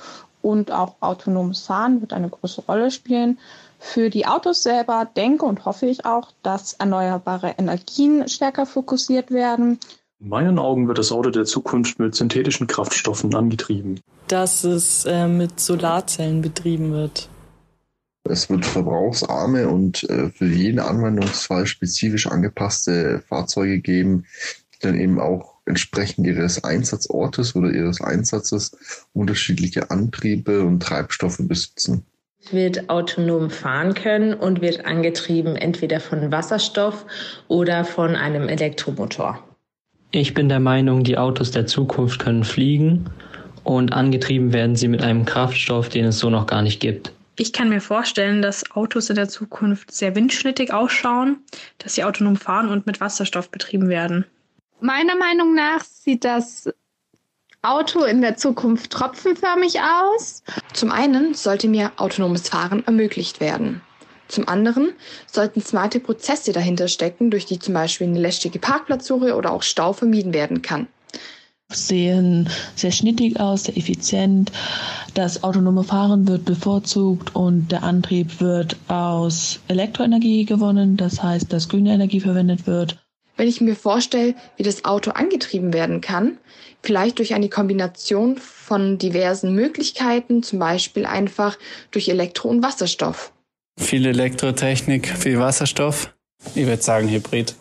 und 0.41 0.71
auch 0.71 0.95
autonomes 1.01 1.61
Fahren 1.61 2.01
wird 2.01 2.13
eine 2.13 2.29
große 2.29 2.61
Rolle 2.61 2.89
spielen. 2.89 3.37
Für 3.81 4.09
die 4.09 4.27
Autos 4.27 4.61
selber 4.61 5.09
denke 5.15 5.45
und 5.45 5.65
hoffe 5.65 5.87
ich 5.87 6.05
auch, 6.05 6.33
dass 6.43 6.73
erneuerbare 6.73 7.55
Energien 7.57 8.27
stärker 8.27 8.65
fokussiert 8.65 9.31
werden. 9.31 9.79
In 10.19 10.27
meinen 10.27 10.59
Augen 10.59 10.89
wird 10.89 10.97
das 10.97 11.13
Auto 11.13 11.29
der 11.29 11.45
Zukunft 11.45 11.97
mit 11.97 12.13
synthetischen 12.13 12.67
Kraftstoffen 12.67 13.33
angetrieben. 13.33 14.01
Dass 14.27 14.65
es 14.65 15.05
äh, 15.05 15.27
mit 15.27 15.61
Solarzellen 15.61 16.41
betrieben 16.41 16.91
wird. 16.91 17.29
Es 18.25 18.49
wird 18.49 18.65
verbrauchsarme 18.65 19.69
und 19.69 20.03
äh, 20.09 20.29
für 20.29 20.45
jeden 20.45 20.79
Anwendungsfall 20.79 21.65
spezifisch 21.65 22.27
angepasste 22.27 23.23
Fahrzeuge 23.27 23.79
geben, 23.79 24.25
die 24.75 24.79
dann 24.81 24.99
eben 24.99 25.21
auch 25.21 25.55
entsprechend 25.65 26.27
ihres 26.27 26.65
Einsatzortes 26.65 27.55
oder 27.55 27.71
ihres 27.71 28.01
Einsatzes 28.01 29.07
unterschiedliche 29.13 29.89
Antriebe 29.89 30.63
und 30.65 30.81
Treibstoffe 30.81 31.39
besitzen 31.39 32.05
wird 32.51 32.89
autonom 32.89 33.49
fahren 33.49 33.93
können 33.93 34.33
und 34.33 34.61
wird 34.61 34.85
angetrieben 34.85 35.55
entweder 35.55 35.99
von 35.99 36.31
Wasserstoff 36.31 37.05
oder 37.47 37.83
von 37.83 38.15
einem 38.15 38.47
Elektromotor. 38.47 39.43
Ich 40.11 40.33
bin 40.33 40.49
der 40.49 40.59
Meinung, 40.59 41.03
die 41.03 41.17
Autos 41.17 41.51
der 41.51 41.67
Zukunft 41.67 42.19
können 42.19 42.43
fliegen 42.43 43.09
und 43.63 43.93
angetrieben 43.93 44.53
werden 44.53 44.75
sie 44.75 44.87
mit 44.87 45.03
einem 45.03 45.25
Kraftstoff, 45.25 45.89
den 45.89 46.05
es 46.05 46.19
so 46.19 46.29
noch 46.29 46.47
gar 46.47 46.61
nicht 46.61 46.79
gibt. 46.79 47.11
Ich 47.35 47.53
kann 47.53 47.69
mir 47.69 47.79
vorstellen, 47.79 48.41
dass 48.41 48.71
Autos 48.71 49.09
in 49.09 49.15
der 49.15 49.29
Zukunft 49.29 49.91
sehr 49.91 50.15
windschnittig 50.15 50.73
ausschauen, 50.73 51.37
dass 51.77 51.95
sie 51.95 52.03
autonom 52.03 52.35
fahren 52.35 52.69
und 52.69 52.85
mit 52.85 52.99
Wasserstoff 52.99 53.49
betrieben 53.49 53.87
werden. 53.87 54.25
Meiner 54.81 55.15
Meinung 55.15 55.55
nach 55.55 55.83
sieht 55.83 56.25
das 56.25 56.69
Auto 57.61 58.05
in 58.05 58.21
der 58.21 58.37
Zukunft 58.37 58.89
tropfenförmig 58.89 59.81
aus? 59.81 60.43
Zum 60.71 60.91
einen 60.91 61.33
sollte 61.33 61.67
mir 61.67 61.91
autonomes 61.97 62.47
Fahren 62.47 62.85
ermöglicht 62.85 63.41
werden. 63.41 63.81
Zum 64.29 64.47
anderen 64.47 64.93
sollten 65.29 65.59
smarte 65.59 65.99
Prozesse 65.99 66.53
dahinter 66.53 66.87
stecken, 66.87 67.31
durch 67.31 67.45
die 67.45 67.59
zum 67.59 67.73
Beispiel 67.73 68.07
eine 68.07 68.19
lästige 68.19 68.59
Parkplatzsuche 68.59 69.35
oder 69.35 69.51
auch 69.51 69.63
Stau 69.63 69.91
vermieden 69.91 70.33
werden 70.33 70.61
kann. 70.61 70.87
Sehen 71.69 72.49
sehr 72.75 72.93
schnittig 72.93 73.41
aus, 73.41 73.65
sehr 73.65 73.75
effizient. 73.75 74.53
Das 75.13 75.43
autonome 75.43 75.83
Fahren 75.83 76.29
wird 76.29 76.45
bevorzugt 76.45 77.35
und 77.35 77.73
der 77.73 77.83
Antrieb 77.83 78.39
wird 78.39 78.77
aus 78.87 79.59
Elektroenergie 79.67 80.45
gewonnen. 80.45 80.95
Das 80.95 81.21
heißt, 81.21 81.51
dass 81.51 81.67
grüne 81.67 81.91
Energie 81.91 82.21
verwendet 82.21 82.67
wird. 82.67 82.97
Wenn 83.39 83.47
ich 83.47 83.61
mir 83.61 83.77
vorstelle, 83.77 84.35
wie 84.57 84.63
das 84.63 84.83
Auto 84.83 85.11
angetrieben 85.11 85.71
werden 85.71 86.01
kann, 86.01 86.37
vielleicht 86.83 87.19
durch 87.19 87.33
eine 87.33 87.47
Kombination 87.47 88.35
von 88.35 88.97
diversen 88.97 89.55
Möglichkeiten, 89.55 90.43
zum 90.43 90.59
Beispiel 90.59 91.05
einfach 91.05 91.57
durch 91.91 92.09
Elektro- 92.09 92.49
und 92.49 92.61
Wasserstoff. 92.61 93.31
Viel 93.79 94.05
Elektrotechnik, 94.05 95.07
viel 95.07 95.39
Wasserstoff. 95.39 96.13
Ich 96.53 96.65
würde 96.65 96.81
sagen 96.81 97.07
Hybrid. 97.07 97.55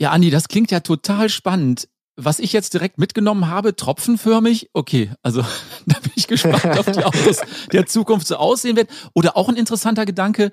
Ja, 0.00 0.10
Andi, 0.10 0.30
das 0.30 0.48
klingt 0.48 0.72
ja 0.72 0.80
total 0.80 1.28
spannend. 1.28 1.86
Was 2.16 2.40
ich 2.40 2.52
jetzt 2.52 2.74
direkt 2.74 2.98
mitgenommen 2.98 3.46
habe, 3.46 3.76
tropfenförmig, 3.76 4.70
okay, 4.72 5.12
also 5.22 5.42
da 5.86 6.00
bin 6.00 6.10
ich 6.16 6.26
gespannt 6.26 6.66
auf 6.76 6.90
die 6.90 7.04
Autos 7.04 7.42
der 7.72 7.86
Zukunft 7.86 8.26
so 8.26 8.34
aussehen 8.34 8.74
werden. 8.74 8.88
Oder 9.14 9.36
auch 9.36 9.48
ein 9.48 9.54
interessanter 9.54 10.04
Gedanke, 10.04 10.50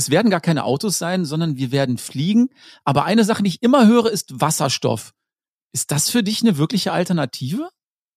es 0.00 0.08
werden 0.08 0.30
gar 0.30 0.40
keine 0.40 0.64
Autos 0.64 0.98
sein, 0.98 1.26
sondern 1.26 1.58
wir 1.58 1.72
werden 1.72 1.98
fliegen. 1.98 2.48
Aber 2.84 3.04
eine 3.04 3.24
Sache, 3.24 3.42
die 3.42 3.50
ich 3.50 3.62
immer 3.62 3.86
höre, 3.86 4.10
ist 4.10 4.40
Wasserstoff. 4.40 5.12
Ist 5.72 5.90
das 5.90 6.08
für 6.08 6.22
dich 6.22 6.40
eine 6.40 6.56
wirkliche 6.56 6.92
Alternative? 6.92 7.68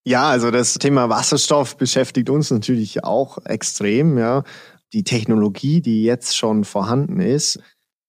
Ja, 0.06 0.30
also 0.30 0.50
das 0.50 0.76
Thema 0.76 1.10
Wasserstoff 1.10 1.76
beschäftigt 1.76 2.30
uns 2.30 2.52
natürlich 2.52 3.04
auch 3.04 3.46
extrem. 3.46 4.18
Ja. 4.18 4.44
Die 4.94 5.04
Technologie, 5.04 5.82
die 5.82 6.04
jetzt 6.04 6.38
schon 6.38 6.64
vorhanden 6.64 7.20
ist, 7.20 7.60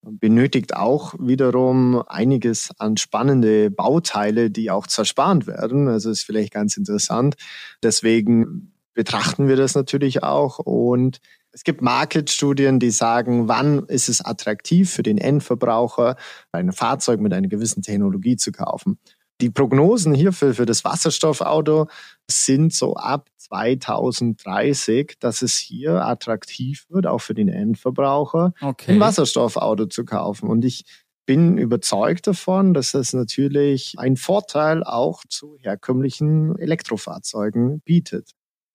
benötigt 0.03 0.77
auch 0.77 1.15
wiederum 1.19 2.01
einiges 2.07 2.71
an 2.79 2.97
spannende 2.97 3.73
Bauteile, 3.73 4.53
die 4.53 4.71
auch 4.71 4.87
zerspart 4.87 5.49
werden. 5.49 5.89
Also 5.89 6.11
ist 6.11 6.23
vielleicht 6.23 6.53
ganz 6.53 6.77
interessant. 6.77 7.35
Deswegen 7.83 8.73
betrachten 8.93 9.49
wir 9.49 9.57
das 9.57 9.75
natürlich 9.75 10.23
auch 10.23 10.61
und 10.61 11.19
es 11.55 11.63
gibt 11.63 11.83
Market-Studien, 11.83 12.81
die 12.81 12.91
sagen, 12.91 13.49
wann 13.49 13.85
ist 13.87 14.09
es 14.09 14.25
attraktiv 14.25 14.91
für 14.91 15.05
den 15.05 15.19
Endverbraucher, 15.19 16.17
ein 16.51 16.73
Fahrzeug 16.73 17.21
mit 17.21 17.33
einer 17.33 17.49
gewissen 17.49 17.81
Technologie 17.83 18.37
zu 18.37 18.51
kaufen. 18.51 18.99
Die 19.41 19.51
Prognosen 19.51 20.15
hierfür 20.15 20.55
für 20.55 20.67
das 20.67 20.85
Wasserstoffauto 20.85 21.87
sind 22.29 22.73
so 22.73 22.95
ab 22.95 23.29
2030, 23.37 25.17
dass 25.21 25.43
es 25.43 25.59
hier 25.59 26.05
attraktiv 26.05 26.87
wird, 26.89 27.07
auch 27.07 27.21
für 27.21 27.35
den 27.35 27.49
Endverbraucher, 27.49 28.53
okay. 28.61 28.93
ein 28.93 29.01
Wasserstoffauto 29.01 29.87
zu 29.87 30.05
kaufen. 30.05 30.49
Und 30.49 30.65
ich 30.65 30.85
bin 31.27 31.57
überzeugt 31.57 32.27
davon, 32.27 32.75
dass 32.75 32.93
das 32.93 33.13
natürlich 33.13 33.95
einen 33.99 34.17
Vorteil 34.17 34.83
auch 34.85 35.23
zu 35.29 35.57
herkömmlichen 35.61 36.59
Elektrofahrzeugen 36.59 37.81
bietet. 37.81 38.33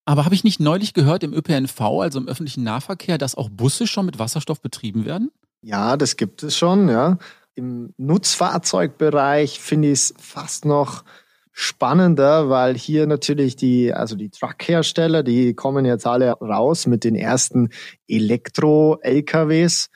Aber 0.10 0.26
habe 0.26 0.34
ich 0.34 0.43
nicht 0.43 0.60
neulich 0.60 0.95
gehört 0.95 1.24
im 1.24 1.36
ÖPNV, 1.36 1.80
also 1.82 2.17
im 2.17 2.28
öffentlichen 2.28 2.63
Nahverkehr, 2.63 3.19
dass 3.19 3.36
auch 3.36 3.48
Busse 3.48 3.86
schon 3.86 4.08
mit 4.08 4.17
Wasserstoff 4.17 4.60
betrieben 4.60 5.06
werden? 5.06 5.30
Ja, 5.62 5.98
das 5.98 6.17
gibt 6.17 6.41
es 6.41 6.58
schon, 6.58 6.89
ja. 6.89 7.19
Im 7.54 7.93
Nutzfahrzeugbereich 7.98 9.60
finde 9.60 9.89
ich 9.89 10.00
es 10.00 10.13
fast 10.17 10.65
noch 10.65 11.04
spannender, 11.52 12.50
weil 12.50 12.76
hier 12.76 13.06
natürlich 13.06 13.56
die, 13.56 13.93
also 13.93 14.15
die 14.15 14.32
Truckhersteller, 14.32 15.22
die 15.22 15.54
kommen 15.54 15.86
jetzt 15.86 16.08
alle 16.08 16.32
raus 16.32 16.88
mit 16.88 17.04
den 17.04 17.13
ersten 17.13 17.69
Elektro-LKWs, 18.08 19.89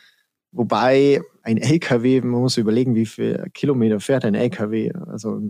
wobei 0.52 1.22
ein 1.42 1.58
LKW, 1.58 2.22
man 2.22 2.42
muss 2.42 2.58
überlegen, 2.58 2.94
wie 2.94 3.08
viel 3.08 3.48
Kilometer 3.56 4.00
fährt 4.00 4.26
ein 4.26 4.36
LKW, 4.36 4.92
also 5.08 5.42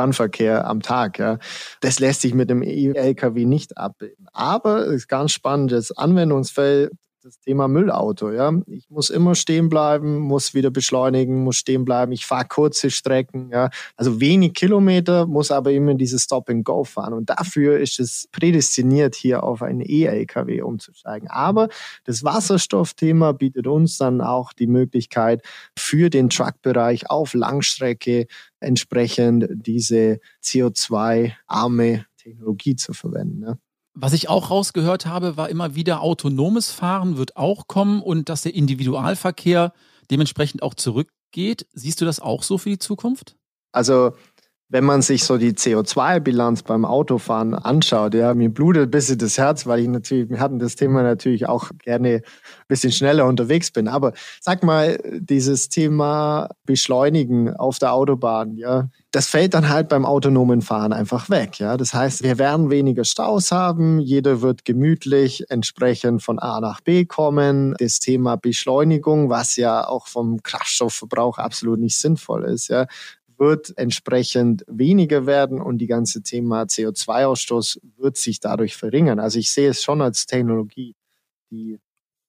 Fernverkehr 0.00 0.66
am 0.66 0.80
Tag. 0.80 1.18
Ja. 1.18 1.38
Das 1.80 2.00
lässt 2.00 2.22
sich 2.22 2.32
mit 2.32 2.48
dem 2.48 2.62
E-LKW 2.62 3.44
nicht 3.44 3.76
abbilden. 3.76 4.28
Aber 4.32 4.86
es 4.86 5.02
ist 5.02 5.08
ganz 5.08 5.32
spannendes 5.32 5.96
Anwendungsfeld 5.96 6.90
das 7.22 7.38
Thema 7.38 7.68
Müllauto. 7.68 8.30
Ja, 8.30 8.52
ich 8.66 8.88
muss 8.88 9.10
immer 9.10 9.34
stehen 9.34 9.68
bleiben, 9.68 10.18
muss 10.18 10.54
wieder 10.54 10.70
beschleunigen, 10.70 11.44
muss 11.44 11.56
stehen 11.56 11.84
bleiben. 11.84 12.12
Ich 12.12 12.26
fahre 12.26 12.46
kurze 12.46 12.90
Strecken. 12.90 13.50
Ja, 13.52 13.70
also 13.96 14.20
wenig 14.20 14.54
Kilometer, 14.54 15.26
muss 15.26 15.50
aber 15.50 15.72
immer 15.72 15.94
dieses 15.94 16.22
Stop 16.22 16.48
and 16.48 16.64
Go 16.64 16.84
fahren. 16.84 17.12
Und 17.12 17.30
dafür 17.30 17.78
ist 17.78 18.00
es 18.00 18.28
prädestiniert, 18.32 19.14
hier 19.14 19.44
auf 19.44 19.62
einen 19.62 19.80
E-LKW 19.80 20.62
umzusteigen. 20.62 21.28
Aber 21.28 21.68
das 22.04 22.24
Wasserstoffthema 22.24 23.32
bietet 23.32 23.66
uns 23.66 23.98
dann 23.98 24.20
auch 24.20 24.52
die 24.52 24.66
Möglichkeit 24.66 25.42
für 25.76 26.10
den 26.10 26.30
Truckbereich 26.30 27.10
auf 27.10 27.34
Langstrecke 27.34 28.26
entsprechend 28.60 29.46
diese 29.50 30.20
CO2-arme 30.42 32.06
Technologie 32.16 32.76
zu 32.76 32.92
verwenden. 32.92 33.42
Ja. 33.42 33.69
Was 33.94 34.12
ich 34.12 34.28
auch 34.28 34.50
rausgehört 34.50 35.06
habe, 35.06 35.36
war 35.36 35.48
immer 35.48 35.74
wieder 35.74 36.00
autonomes 36.00 36.70
Fahren 36.70 37.16
wird 37.16 37.36
auch 37.36 37.66
kommen 37.66 38.02
und 38.02 38.28
dass 38.28 38.42
der 38.42 38.54
Individualverkehr 38.54 39.72
dementsprechend 40.10 40.62
auch 40.62 40.74
zurückgeht. 40.74 41.66
Siehst 41.72 42.00
du 42.00 42.04
das 42.04 42.20
auch 42.20 42.42
so 42.42 42.58
für 42.58 42.70
die 42.70 42.78
Zukunft? 42.78 43.36
Also 43.72 44.14
wenn 44.70 44.84
man 44.84 45.02
sich 45.02 45.24
so 45.24 45.36
die 45.36 45.52
CO2-Bilanz 45.52 46.62
beim 46.62 46.84
Autofahren 46.84 47.54
anschaut, 47.54 48.14
ja, 48.14 48.34
mir 48.34 48.50
blutet 48.50 48.84
ein 48.84 48.90
bisschen 48.90 49.18
das 49.18 49.36
Herz, 49.36 49.66
weil 49.66 49.80
ich 49.80 49.88
natürlich, 49.88 50.30
wir 50.30 50.38
hatten 50.38 50.60
das 50.60 50.76
Thema 50.76 51.02
natürlich 51.02 51.48
auch 51.48 51.70
gerne 51.82 52.08
ein 52.08 52.22
bisschen 52.68 52.92
schneller 52.92 53.26
unterwegs 53.26 53.72
bin. 53.72 53.88
Aber 53.88 54.12
sag 54.40 54.62
mal, 54.62 54.98
dieses 55.18 55.70
Thema 55.70 56.50
Beschleunigen 56.66 57.52
auf 57.56 57.80
der 57.80 57.92
Autobahn, 57.92 58.56
ja, 58.56 58.88
das 59.10 59.26
fällt 59.26 59.54
dann 59.54 59.68
halt 59.68 59.88
beim 59.88 60.06
autonomen 60.06 60.62
Fahren 60.62 60.92
einfach 60.92 61.28
weg, 61.30 61.58
ja. 61.58 61.76
Das 61.76 61.92
heißt, 61.92 62.22
wir 62.22 62.38
werden 62.38 62.70
weniger 62.70 63.04
Staus 63.04 63.50
haben, 63.50 63.98
jeder 63.98 64.40
wird 64.40 64.64
gemütlich 64.64 65.50
entsprechend 65.50 66.22
von 66.22 66.38
A 66.38 66.60
nach 66.60 66.80
B 66.80 67.06
kommen. 67.06 67.74
Das 67.80 67.98
Thema 67.98 68.36
Beschleunigung, 68.36 69.30
was 69.30 69.56
ja 69.56 69.84
auch 69.88 70.06
vom 70.06 70.44
Kraftstoffverbrauch 70.44 71.38
absolut 71.38 71.80
nicht 71.80 71.98
sinnvoll 71.98 72.44
ist, 72.44 72.68
ja, 72.68 72.86
wird 73.40 73.76
entsprechend 73.78 74.64
weniger 74.68 75.24
werden 75.26 75.60
und 75.60 75.78
die 75.78 75.86
ganze 75.86 76.22
Thema 76.22 76.64
CO2-Ausstoß 76.64 77.80
wird 77.96 78.18
sich 78.18 78.38
dadurch 78.38 78.76
verringern. 78.76 79.18
Also 79.18 79.38
ich 79.38 79.50
sehe 79.50 79.70
es 79.70 79.82
schon 79.82 80.02
als 80.02 80.26
Technologie, 80.26 80.94
die 81.50 81.80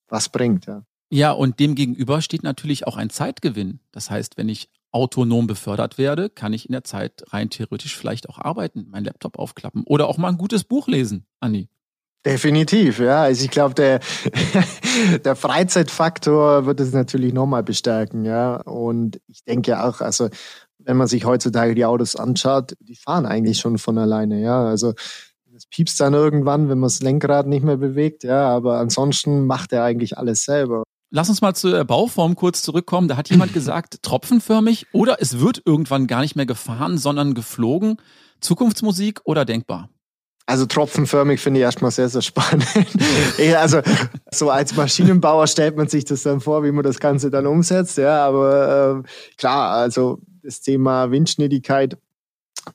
was 0.07 0.29
bringt, 0.29 0.65
ja. 0.65 0.83
Ja, 1.13 1.33
und 1.33 1.59
dem 1.59 1.75
gegenüber 1.75 2.21
steht 2.21 2.43
natürlich 2.43 2.87
auch 2.87 2.95
ein 2.95 3.09
Zeitgewinn. 3.09 3.81
Das 3.91 4.09
heißt, 4.09 4.37
wenn 4.37 4.47
ich 4.47 4.69
autonom 4.91 5.45
befördert 5.45 5.97
werde, 5.97 6.29
kann 6.29 6.53
ich 6.53 6.67
in 6.67 6.71
der 6.71 6.85
Zeit 6.85 7.25
rein 7.33 7.49
theoretisch 7.49 7.97
vielleicht 7.97 8.29
auch 8.29 8.37
arbeiten, 8.37 8.87
meinen 8.89 9.03
Laptop 9.03 9.37
aufklappen 9.37 9.83
oder 9.85 10.07
auch 10.07 10.17
mal 10.17 10.29
ein 10.29 10.37
gutes 10.37 10.63
Buch 10.63 10.87
lesen, 10.87 11.25
Anni. 11.41 11.67
Definitiv, 12.25 12.99
ja. 12.99 13.23
Also 13.23 13.43
ich 13.43 13.49
glaube, 13.49 13.73
der, 13.73 13.99
der 15.25 15.35
Freizeitfaktor 15.35 16.67
wird 16.67 16.79
es 16.79 16.93
natürlich 16.93 17.33
nochmal 17.33 17.63
bestärken, 17.63 18.25
ja. 18.25 18.57
Und 18.57 19.19
ich 19.27 19.43
denke 19.43 19.83
auch, 19.83 20.01
also 20.01 20.29
wenn 20.77 20.97
man 20.97 21.07
sich 21.07 21.25
heutzutage 21.25 21.73
die 21.73 21.85
Autos 21.85 22.15
anschaut, 22.15 22.75
die 22.79 22.95
fahren 22.95 23.25
eigentlich 23.25 23.57
schon 23.59 23.79
von 23.79 23.97
alleine, 23.97 24.41
ja. 24.41 24.63
Also 24.63 24.93
es 25.55 25.65
piepst 25.65 25.99
dann 25.99 26.13
irgendwann, 26.13 26.69
wenn 26.69 26.79
man 26.79 26.87
das 26.87 27.01
Lenkrad 27.01 27.47
nicht 27.47 27.63
mehr 27.63 27.77
bewegt, 27.77 28.23
ja, 28.23 28.47
aber 28.49 28.77
ansonsten 28.77 29.45
macht 29.45 29.73
er 29.73 29.83
eigentlich 29.83 30.17
alles 30.17 30.43
selber. 30.43 30.83
Lass 31.09 31.27
uns 31.27 31.41
mal 31.41 31.53
zur 31.53 31.83
Bauform 31.83 32.35
kurz 32.35 32.61
zurückkommen. 32.61 33.07
Da 33.07 33.17
hat 33.17 33.29
jemand 33.29 33.53
gesagt, 33.55 34.01
tropfenförmig 34.03 34.87
oder 34.93 35.17
es 35.19 35.39
wird 35.39 35.61
irgendwann 35.65 36.07
gar 36.07 36.21
nicht 36.21 36.35
mehr 36.35 36.45
gefahren, 36.45 36.97
sondern 36.97 37.33
geflogen. 37.33 37.97
Zukunftsmusik 38.39 39.21
oder 39.23 39.43
denkbar? 39.43 39.89
Also 40.45 40.65
tropfenförmig 40.65 41.39
finde 41.39 41.59
ich 41.59 41.63
erstmal 41.63 41.91
sehr, 41.91 42.09
sehr 42.09 42.21
spannend. 42.21 42.65
also 43.57 43.81
so 44.33 44.49
als 44.49 44.75
Maschinenbauer 44.75 45.47
stellt 45.47 45.77
man 45.77 45.87
sich 45.87 46.05
das 46.05 46.23
dann 46.23 46.41
vor, 46.41 46.63
wie 46.63 46.71
man 46.71 46.83
das 46.83 46.99
Ganze 46.99 47.29
dann 47.29 47.45
umsetzt. 47.45 47.97
Ja, 47.97 48.25
aber 48.25 49.03
äh, 49.05 49.37
klar, 49.37 49.71
also 49.71 50.19
das 50.43 50.61
Thema 50.61 51.11
Windschnittigkeit 51.11 51.97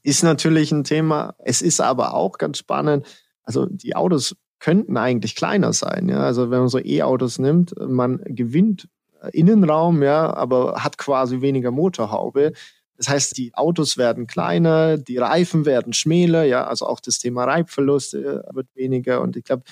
ist 0.03 0.23
natürlich 0.23 0.73
ein 0.73 0.85
Thema. 0.85 1.35
Es 1.39 1.63
ist 1.63 1.81
aber 1.81 2.15
auch 2.15 2.39
ganz 2.39 2.59
spannend. 2.59 3.07
Also 3.43 3.67
die 3.67 3.95
Autos 3.95 4.37
könnten 4.59 4.97
eigentlich 4.97 5.37
kleiner 5.37 5.73
sein. 5.73 6.09
Ja? 6.09 6.21
Also 6.21 6.51
wenn 6.51 6.61
man 6.61 6.69
so 6.69 6.79
E-Autos 6.79 7.39
nimmt, 7.39 7.75
man 7.79 8.21
gewinnt 8.25 8.89
Innenraum, 9.33 10.03
ja, 10.03 10.33
aber 10.35 10.83
hat 10.85 10.99
quasi 10.99 11.41
weniger 11.41 11.71
Motorhaube. 11.71 12.53
Das 12.97 13.09
heißt, 13.09 13.37
die 13.37 13.55
Autos 13.55 13.97
werden 13.97 14.27
kleiner, 14.27 14.97
die 14.97 15.19
Reifen 15.19 15.67
werden 15.67 15.93
schmäler, 15.93 16.45
ja, 16.45 16.67
also 16.67 16.87
auch 16.87 17.01
das 17.01 17.19
Thema 17.19 17.45
Reibverlust 17.45 18.15
äh, 18.15 18.41
wird 18.53 18.69
weniger. 18.75 19.21
Und 19.21 19.37
ich 19.37 19.45
glaube, 19.45 19.65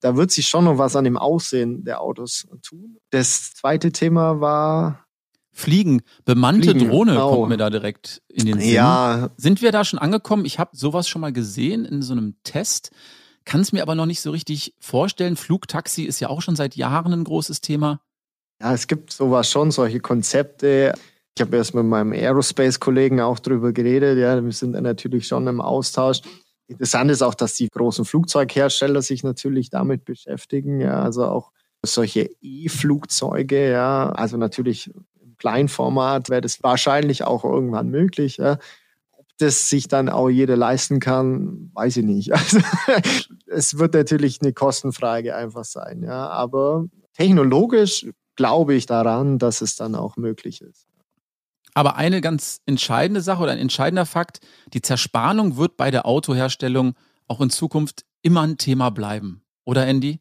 da 0.00 0.16
wird 0.16 0.30
sich 0.30 0.46
schon 0.46 0.64
noch 0.64 0.78
was 0.78 0.96
an 0.96 1.04
dem 1.04 1.16
Aussehen 1.16 1.84
der 1.84 2.00
Autos 2.00 2.46
tun. 2.62 2.98
Das 3.10 3.54
zweite 3.54 3.90
Thema 3.90 4.40
war 4.40 5.04
Fliegen, 5.50 6.02
bemannte 6.24 6.70
Fliegen, 6.70 6.88
Drohne 6.88 7.24
oh. 7.24 7.30
kommt 7.34 7.48
mir 7.48 7.56
da 7.56 7.68
direkt 7.68 8.22
in 8.28 8.46
den 8.46 8.60
Sinn. 8.60 8.74
Ja. 8.74 9.30
Sind 9.36 9.60
wir 9.60 9.72
da 9.72 9.84
schon 9.84 9.98
angekommen? 9.98 10.44
Ich 10.44 10.60
habe 10.60 10.76
sowas 10.76 11.08
schon 11.08 11.20
mal 11.20 11.32
gesehen 11.32 11.84
in 11.84 12.00
so 12.00 12.12
einem 12.12 12.36
Test, 12.44 12.92
kann 13.44 13.60
es 13.60 13.72
mir 13.72 13.82
aber 13.82 13.96
noch 13.96 14.06
nicht 14.06 14.20
so 14.20 14.30
richtig 14.30 14.74
vorstellen. 14.78 15.34
Flugtaxi 15.34 16.04
ist 16.04 16.20
ja 16.20 16.28
auch 16.28 16.42
schon 16.42 16.54
seit 16.54 16.76
Jahren 16.76 17.12
ein 17.12 17.24
großes 17.24 17.60
Thema. 17.60 18.00
Ja, 18.60 18.72
es 18.72 18.86
gibt 18.86 19.12
sowas 19.12 19.50
schon, 19.50 19.70
solche 19.72 20.00
Konzepte. 20.00 20.92
Ich 21.38 21.42
habe 21.42 21.56
erst 21.56 21.72
mit 21.72 21.84
meinem 21.84 22.10
Aerospace-Kollegen 22.10 23.20
auch 23.20 23.38
drüber 23.38 23.72
geredet. 23.72 24.18
Ja, 24.18 24.42
wir 24.42 24.50
sind 24.50 24.72
natürlich 24.72 25.28
schon 25.28 25.46
im 25.46 25.60
Austausch. 25.60 26.20
Interessant 26.66 27.12
ist 27.12 27.22
auch, 27.22 27.36
dass 27.36 27.54
die 27.54 27.68
großen 27.68 28.04
Flugzeughersteller 28.04 29.02
sich 29.02 29.22
natürlich 29.22 29.70
damit 29.70 30.04
beschäftigen. 30.04 30.80
Ja, 30.80 31.00
also 31.00 31.26
auch 31.26 31.52
solche 31.86 32.28
E-Flugzeuge. 32.40 33.70
Ja, 33.70 34.10
also 34.10 34.36
natürlich 34.36 34.90
Kleinformat 35.38 36.28
wäre 36.28 36.40
das 36.40 36.60
wahrscheinlich 36.64 37.22
auch 37.22 37.44
irgendwann 37.44 37.88
möglich. 37.88 38.38
Ja. 38.38 38.58
Ob 39.12 39.26
das 39.38 39.70
sich 39.70 39.86
dann 39.86 40.08
auch 40.08 40.30
jeder 40.30 40.56
leisten 40.56 40.98
kann, 40.98 41.70
weiß 41.74 41.98
ich 41.98 42.04
nicht. 42.04 42.32
Also, 42.32 42.58
es 43.46 43.78
wird 43.78 43.94
natürlich 43.94 44.40
eine 44.42 44.52
Kostenfrage 44.52 45.36
einfach 45.36 45.64
sein. 45.64 46.02
Ja. 46.02 46.30
Aber 46.30 46.86
technologisch 47.16 48.08
glaube 48.34 48.74
ich 48.74 48.86
daran, 48.86 49.38
dass 49.38 49.60
es 49.60 49.76
dann 49.76 49.94
auch 49.94 50.16
möglich 50.16 50.62
ist. 50.62 50.87
Aber 51.78 51.94
eine 51.94 52.20
ganz 52.20 52.60
entscheidende 52.66 53.20
Sache 53.20 53.40
oder 53.40 53.52
ein 53.52 53.58
entscheidender 53.58 54.04
Fakt, 54.04 54.40
die 54.74 54.82
Zerspannung 54.82 55.58
wird 55.58 55.76
bei 55.76 55.92
der 55.92 56.06
Autoherstellung 56.06 56.94
auch 57.28 57.40
in 57.40 57.50
Zukunft 57.50 58.04
immer 58.20 58.42
ein 58.42 58.58
Thema 58.58 58.90
bleiben. 58.90 59.42
Oder 59.64 59.86
Andy? 59.86 60.18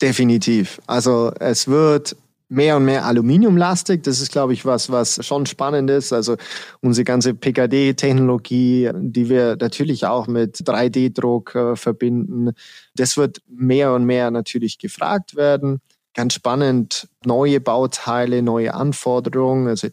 Definitiv. 0.00 0.80
Also 0.86 1.30
es 1.38 1.68
wird 1.68 2.16
mehr 2.48 2.78
und 2.78 2.86
mehr 2.86 3.04
aluminiumlastig. 3.04 4.02
Das 4.02 4.18
ist, 4.22 4.32
glaube 4.32 4.54
ich, 4.54 4.64
was, 4.64 4.90
was 4.90 5.22
schon 5.26 5.44
spannend 5.44 5.90
ist. 5.90 6.14
Also 6.14 6.36
unsere 6.80 7.04
ganze 7.04 7.34
PKD-Technologie, 7.34 8.90
die 8.94 9.28
wir 9.28 9.58
natürlich 9.60 10.06
auch 10.06 10.26
mit 10.26 10.56
3D-Druck 10.56 11.54
äh, 11.54 11.76
verbinden, 11.76 12.52
das 12.96 13.18
wird 13.18 13.42
mehr 13.46 13.92
und 13.92 14.06
mehr 14.06 14.30
natürlich 14.30 14.78
gefragt 14.78 15.36
werden. 15.36 15.82
Ganz 16.14 16.32
spannend, 16.32 17.08
neue 17.26 17.60
Bauteile, 17.60 18.40
neue 18.40 18.72
Anforderungen. 18.72 19.68
Also 19.68 19.88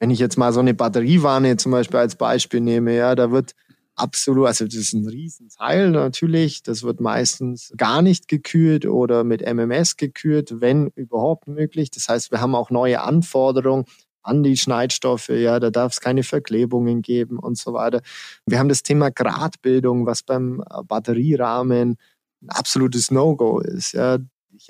wenn 0.00 0.10
ich 0.10 0.18
jetzt 0.18 0.36
mal 0.36 0.52
so 0.52 0.60
eine 0.60 0.74
Batteriewanne 0.74 1.56
zum 1.56 1.72
Beispiel 1.72 2.00
als 2.00 2.16
Beispiel 2.16 2.60
nehme, 2.60 2.96
ja, 2.96 3.14
da 3.14 3.30
wird 3.30 3.52
absolut, 3.96 4.46
also 4.46 4.64
das 4.64 4.74
ist 4.74 4.92
ein 4.92 5.06
Riesenteil 5.06 5.90
natürlich. 5.90 6.62
Das 6.62 6.82
wird 6.82 7.00
meistens 7.00 7.72
gar 7.76 8.02
nicht 8.02 8.28
gekühlt 8.28 8.86
oder 8.86 9.24
mit 9.24 9.42
MMS 9.42 9.96
gekühlt, 9.96 10.60
wenn 10.60 10.88
überhaupt 10.94 11.46
möglich. 11.46 11.90
Das 11.90 12.08
heißt, 12.08 12.30
wir 12.30 12.40
haben 12.40 12.54
auch 12.54 12.70
neue 12.70 13.00
Anforderungen 13.02 13.84
an 14.22 14.42
die 14.42 14.56
Schneidstoffe, 14.56 15.28
ja, 15.28 15.60
da 15.60 15.70
darf 15.70 15.92
es 15.92 16.00
keine 16.00 16.22
Verklebungen 16.22 17.02
geben 17.02 17.38
und 17.38 17.58
so 17.58 17.74
weiter. 17.74 18.00
Wir 18.46 18.58
haben 18.58 18.70
das 18.70 18.82
Thema 18.82 19.10
Gradbildung, 19.10 20.06
was 20.06 20.22
beim 20.22 20.64
Batterierahmen 20.88 21.98
ein 22.42 22.48
absolutes 22.48 23.10
No-Go 23.10 23.60
ist. 23.60 23.92
Ja. 23.92 24.18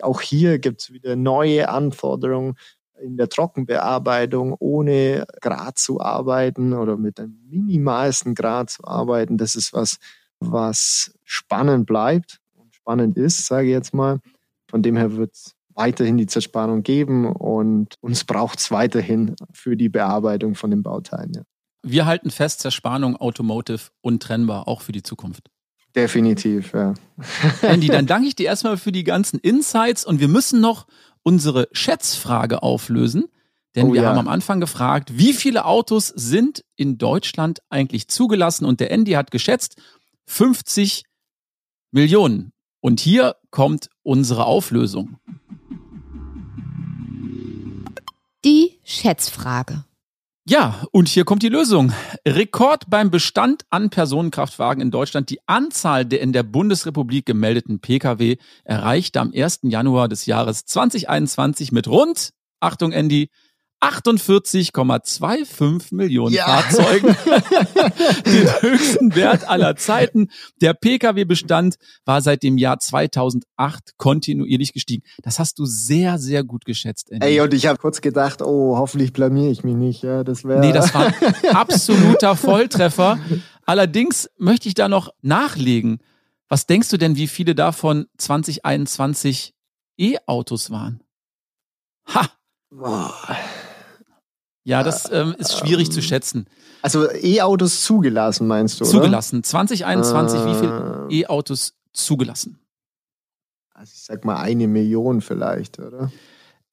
Auch 0.00 0.20
hier 0.20 0.58
gibt 0.58 0.80
es 0.80 0.92
wieder 0.92 1.14
neue 1.14 1.68
Anforderungen 1.68 2.56
in 3.00 3.16
der 3.16 3.28
Trockenbearbeitung 3.28 4.54
ohne 4.58 5.26
Grad 5.40 5.78
zu 5.78 6.00
arbeiten 6.00 6.72
oder 6.72 6.96
mit 6.96 7.18
einem 7.18 7.38
minimalsten 7.48 8.34
Grad 8.34 8.70
zu 8.70 8.84
arbeiten, 8.84 9.36
das 9.36 9.54
ist 9.54 9.72
was, 9.72 9.98
was 10.40 11.12
spannend 11.24 11.86
bleibt 11.86 12.40
und 12.54 12.74
spannend 12.74 13.16
ist, 13.16 13.46
sage 13.46 13.68
ich 13.68 13.72
jetzt 13.72 13.94
mal. 13.94 14.20
Von 14.68 14.82
dem 14.82 14.96
her 14.96 15.16
wird 15.16 15.36
weiterhin 15.74 16.16
die 16.16 16.26
Zerspannung 16.26 16.82
geben 16.82 17.26
und 17.26 17.94
uns 18.00 18.24
braucht 18.24 18.58
es 18.58 18.70
weiterhin 18.70 19.34
für 19.52 19.76
die 19.76 19.88
Bearbeitung 19.88 20.54
von 20.54 20.70
den 20.70 20.82
Bauteilen. 20.82 21.32
Ja. 21.34 21.42
Wir 21.82 22.06
halten 22.06 22.30
fest, 22.30 22.60
Zerspannung 22.60 23.16
Automotive 23.16 23.90
untrennbar, 24.00 24.68
auch 24.68 24.80
für 24.80 24.92
die 24.92 25.02
Zukunft. 25.02 25.50
Definitiv, 25.94 26.72
ja. 26.72 26.94
Andy, 27.62 27.86
dann 27.86 28.06
danke 28.06 28.26
ich 28.26 28.34
dir 28.34 28.46
erstmal 28.46 28.76
für 28.76 28.92
die 28.92 29.04
ganzen 29.04 29.38
Insights 29.38 30.04
und 30.04 30.20
wir 30.20 30.28
müssen 30.28 30.60
noch 30.60 30.86
unsere 31.22 31.68
Schätzfrage 31.72 32.62
auflösen. 32.62 33.26
Denn 33.74 33.88
oh, 33.88 33.92
wir 33.92 34.02
ja. 34.02 34.08
haben 34.08 34.18
am 34.18 34.28
Anfang 34.28 34.60
gefragt, 34.60 35.18
wie 35.18 35.32
viele 35.32 35.64
Autos 35.64 36.08
sind 36.08 36.64
in 36.76 36.98
Deutschland 36.98 37.60
eigentlich 37.70 38.08
zugelassen? 38.08 38.64
Und 38.64 38.80
der 38.80 38.90
Andy 38.90 39.12
hat 39.12 39.30
geschätzt 39.30 39.76
50 40.26 41.04
Millionen. 41.90 42.52
Und 42.80 43.00
hier 43.00 43.36
kommt 43.50 43.88
unsere 44.02 44.44
Auflösung. 44.44 45.16
Die 48.44 48.78
Schätzfrage. 48.84 49.84
Ja, 50.46 50.82
und 50.90 51.08
hier 51.08 51.24
kommt 51.24 51.42
die 51.42 51.48
Lösung. 51.48 51.94
Rekord 52.28 52.90
beim 52.90 53.10
Bestand 53.10 53.64
an 53.70 53.88
Personenkraftwagen 53.88 54.82
in 54.82 54.90
Deutschland. 54.90 55.30
Die 55.30 55.40
Anzahl 55.46 56.04
der 56.04 56.20
in 56.20 56.34
der 56.34 56.42
Bundesrepublik 56.42 57.24
gemeldeten 57.24 57.80
Pkw 57.80 58.36
erreichte 58.62 59.22
am 59.22 59.32
1. 59.34 59.60
Januar 59.62 60.06
des 60.06 60.26
Jahres 60.26 60.66
2021 60.66 61.72
mit 61.72 61.88
rund, 61.88 62.34
Achtung 62.60 62.92
Andy, 62.92 63.30
48,25 63.80 65.94
Millionen 65.94 66.34
ja. 66.34 66.46
Fahrzeugen. 66.46 67.08
Den 68.26 68.62
höchsten 68.62 69.14
Wert 69.14 69.48
aller 69.48 69.76
Zeiten. 69.76 70.30
Der 70.62 70.74
Pkw-Bestand 70.74 71.76
war 72.04 72.20
seit 72.22 72.42
dem 72.42 72.56
Jahr 72.56 72.78
2008 72.78 73.98
kontinuierlich 73.98 74.72
gestiegen. 74.72 75.02
Das 75.22 75.38
hast 75.38 75.58
du 75.58 75.66
sehr, 75.66 76.18
sehr 76.18 76.44
gut 76.44 76.64
geschätzt. 76.64 77.12
Andy. 77.12 77.26
Ey, 77.26 77.40
und 77.40 77.52
ich 77.52 77.66
habe 77.66 77.78
kurz 77.78 78.00
gedacht, 78.00 78.40
oh, 78.40 78.78
hoffentlich 78.78 79.12
blamier 79.12 79.50
ich 79.50 79.64
mich 79.64 79.76
nicht. 79.76 80.02
Ja, 80.02 80.24
das 80.24 80.44
wäre. 80.44 80.60
Nee, 80.60 80.72
das 80.72 80.94
war 80.94 81.12
absoluter 81.52 82.36
Volltreffer. 82.36 83.18
Allerdings 83.66 84.30
möchte 84.38 84.68
ich 84.68 84.74
da 84.74 84.88
noch 84.88 85.10
nachlegen. 85.20 85.98
Was 86.48 86.66
denkst 86.66 86.88
du 86.90 86.96
denn, 86.96 87.16
wie 87.16 87.28
viele 87.28 87.54
davon 87.54 88.06
2021 88.18 89.54
E-Autos 89.98 90.70
waren? 90.70 91.02
Ha! 92.06 92.28
Boah. 92.70 93.14
Ja, 94.64 94.82
das 94.82 95.10
ähm, 95.12 95.34
ist 95.38 95.58
schwierig 95.58 95.88
ähm, 95.88 95.92
zu 95.92 96.02
schätzen. 96.02 96.46
Also 96.82 97.10
E-Autos 97.10 97.84
zugelassen, 97.84 98.46
meinst 98.46 98.80
du? 98.80 98.84
Zugelassen. 98.84 99.36
Oder? 99.36 99.44
2021, 99.44 100.40
äh, 100.40 100.46
wie 100.46 100.54
viele 100.54 101.06
E-Autos 101.10 101.74
zugelassen? 101.92 102.58
Also 103.74 103.92
ich 103.94 104.02
sag 104.02 104.24
mal 104.24 104.36
eine 104.36 104.66
Million 104.66 105.20
vielleicht, 105.20 105.78
oder? 105.78 106.10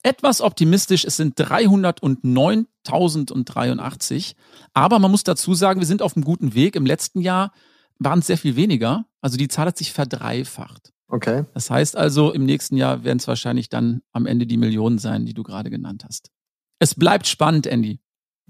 Etwas 0.03 0.41
optimistisch, 0.41 1.05
es 1.05 1.15
sind 1.17 1.39
309.083. 1.39 4.33
Aber 4.73 4.97
man 4.99 5.11
muss 5.11 5.23
dazu 5.23 5.53
sagen, 5.53 5.79
wir 5.79 5.87
sind 5.87 6.01
auf 6.01 6.15
einem 6.15 6.23
guten 6.23 6.55
Weg. 6.55 6.75
Im 6.75 6.87
letzten 6.87 7.21
Jahr 7.21 7.51
waren 7.99 8.19
es 8.19 8.27
sehr 8.27 8.37
viel 8.37 8.55
weniger. 8.55 9.05
Also 9.21 9.37
die 9.37 9.47
Zahl 9.47 9.67
hat 9.67 9.77
sich 9.77 9.93
verdreifacht. 9.93 10.91
Okay. 11.07 11.45
Das 11.53 11.69
heißt 11.69 11.95
also, 11.97 12.31
im 12.31 12.45
nächsten 12.45 12.77
Jahr 12.77 13.03
werden 13.03 13.19
es 13.19 13.27
wahrscheinlich 13.27 13.69
dann 13.69 14.01
am 14.11 14.25
Ende 14.25 14.47
die 14.47 14.57
Millionen 14.57 14.97
sein, 14.97 15.25
die 15.25 15.33
du 15.33 15.43
gerade 15.43 15.69
genannt 15.69 16.05
hast. 16.07 16.31
Es 16.81 16.95
bleibt 16.95 17.27
spannend, 17.27 17.67
Andy. 17.67 17.99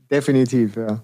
Definitiv, 0.10 0.78
ja. 0.78 1.04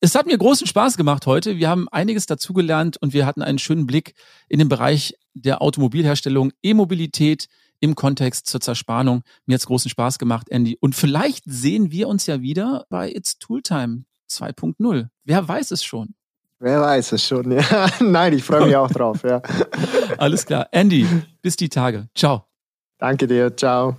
Es 0.00 0.14
hat 0.14 0.26
mir 0.26 0.36
großen 0.36 0.66
Spaß 0.66 0.98
gemacht 0.98 1.26
heute. 1.26 1.56
Wir 1.56 1.70
haben 1.70 1.88
einiges 1.88 2.26
dazugelernt 2.26 2.98
und 2.98 3.14
wir 3.14 3.24
hatten 3.24 3.40
einen 3.40 3.58
schönen 3.58 3.86
Blick 3.86 4.12
in 4.46 4.58
den 4.58 4.68
Bereich 4.68 5.14
der 5.32 5.62
Automobilherstellung, 5.62 6.52
E-Mobilität 6.62 7.48
im 7.80 7.94
Kontext 7.94 8.46
zur 8.46 8.60
Zerspannung. 8.60 9.22
Mir 9.46 9.54
hat 9.54 9.60
es 9.60 9.66
großen 9.66 9.90
Spaß 9.90 10.18
gemacht, 10.18 10.50
Andy. 10.50 10.76
Und 10.78 10.94
vielleicht 10.94 11.44
sehen 11.46 11.92
wir 11.92 12.08
uns 12.08 12.26
ja 12.26 12.42
wieder 12.42 12.84
bei 12.90 13.10
It's 13.10 13.38
Tooltime 13.38 14.04
2.0. 14.30 15.08
Wer 15.24 15.48
weiß 15.48 15.70
es 15.70 15.82
schon? 15.82 16.14
Wer 16.58 16.82
weiß 16.82 17.12
es 17.12 17.26
schon, 17.26 17.52
ja. 17.52 17.88
Nein, 18.00 18.34
ich 18.34 18.44
freue 18.44 18.66
mich 18.66 18.76
auch 18.76 18.90
drauf, 18.90 19.22
ja. 19.22 19.40
Alles 20.18 20.44
klar. 20.44 20.68
Andy, 20.72 21.06
bis 21.40 21.56
die 21.56 21.70
Tage. 21.70 22.10
Ciao. 22.14 22.44
Danke 22.98 23.26
dir. 23.26 23.56
Ciao. 23.56 23.96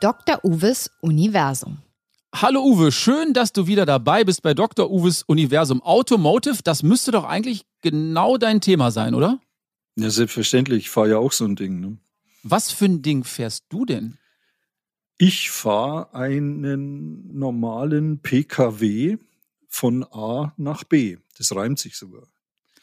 Dr. 0.00 0.44
Uwes 0.44 0.90
Universum. 1.00 1.78
Hallo 2.32 2.62
Uwe, 2.62 2.92
schön, 2.92 3.32
dass 3.32 3.52
du 3.52 3.66
wieder 3.66 3.84
dabei 3.84 4.22
bist 4.22 4.42
bei 4.42 4.54
Dr. 4.54 4.90
Uwes 4.90 5.24
Universum 5.24 5.82
Automotive. 5.82 6.58
Das 6.62 6.82
müsste 6.82 7.10
doch 7.10 7.24
eigentlich 7.24 7.64
genau 7.82 8.36
dein 8.36 8.60
Thema 8.60 8.90
sein, 8.90 9.14
oder? 9.14 9.40
Ja, 9.96 10.10
selbstverständlich. 10.10 10.84
Ich 10.84 10.90
fahre 10.90 11.10
ja 11.10 11.18
auch 11.18 11.32
so 11.32 11.44
ein 11.46 11.56
Ding. 11.56 11.80
Ne? 11.80 11.98
Was 12.44 12.70
für 12.70 12.84
ein 12.84 13.02
Ding 13.02 13.24
fährst 13.24 13.64
du 13.70 13.84
denn? 13.84 14.18
Ich 15.16 15.50
fahre 15.50 16.14
einen 16.14 17.36
normalen 17.36 18.20
PKW 18.20 19.16
von 19.66 20.04
A 20.04 20.52
nach 20.56 20.84
B. 20.84 21.16
Das 21.38 21.54
reimt 21.56 21.80
sich 21.80 21.96
sogar. 21.96 22.22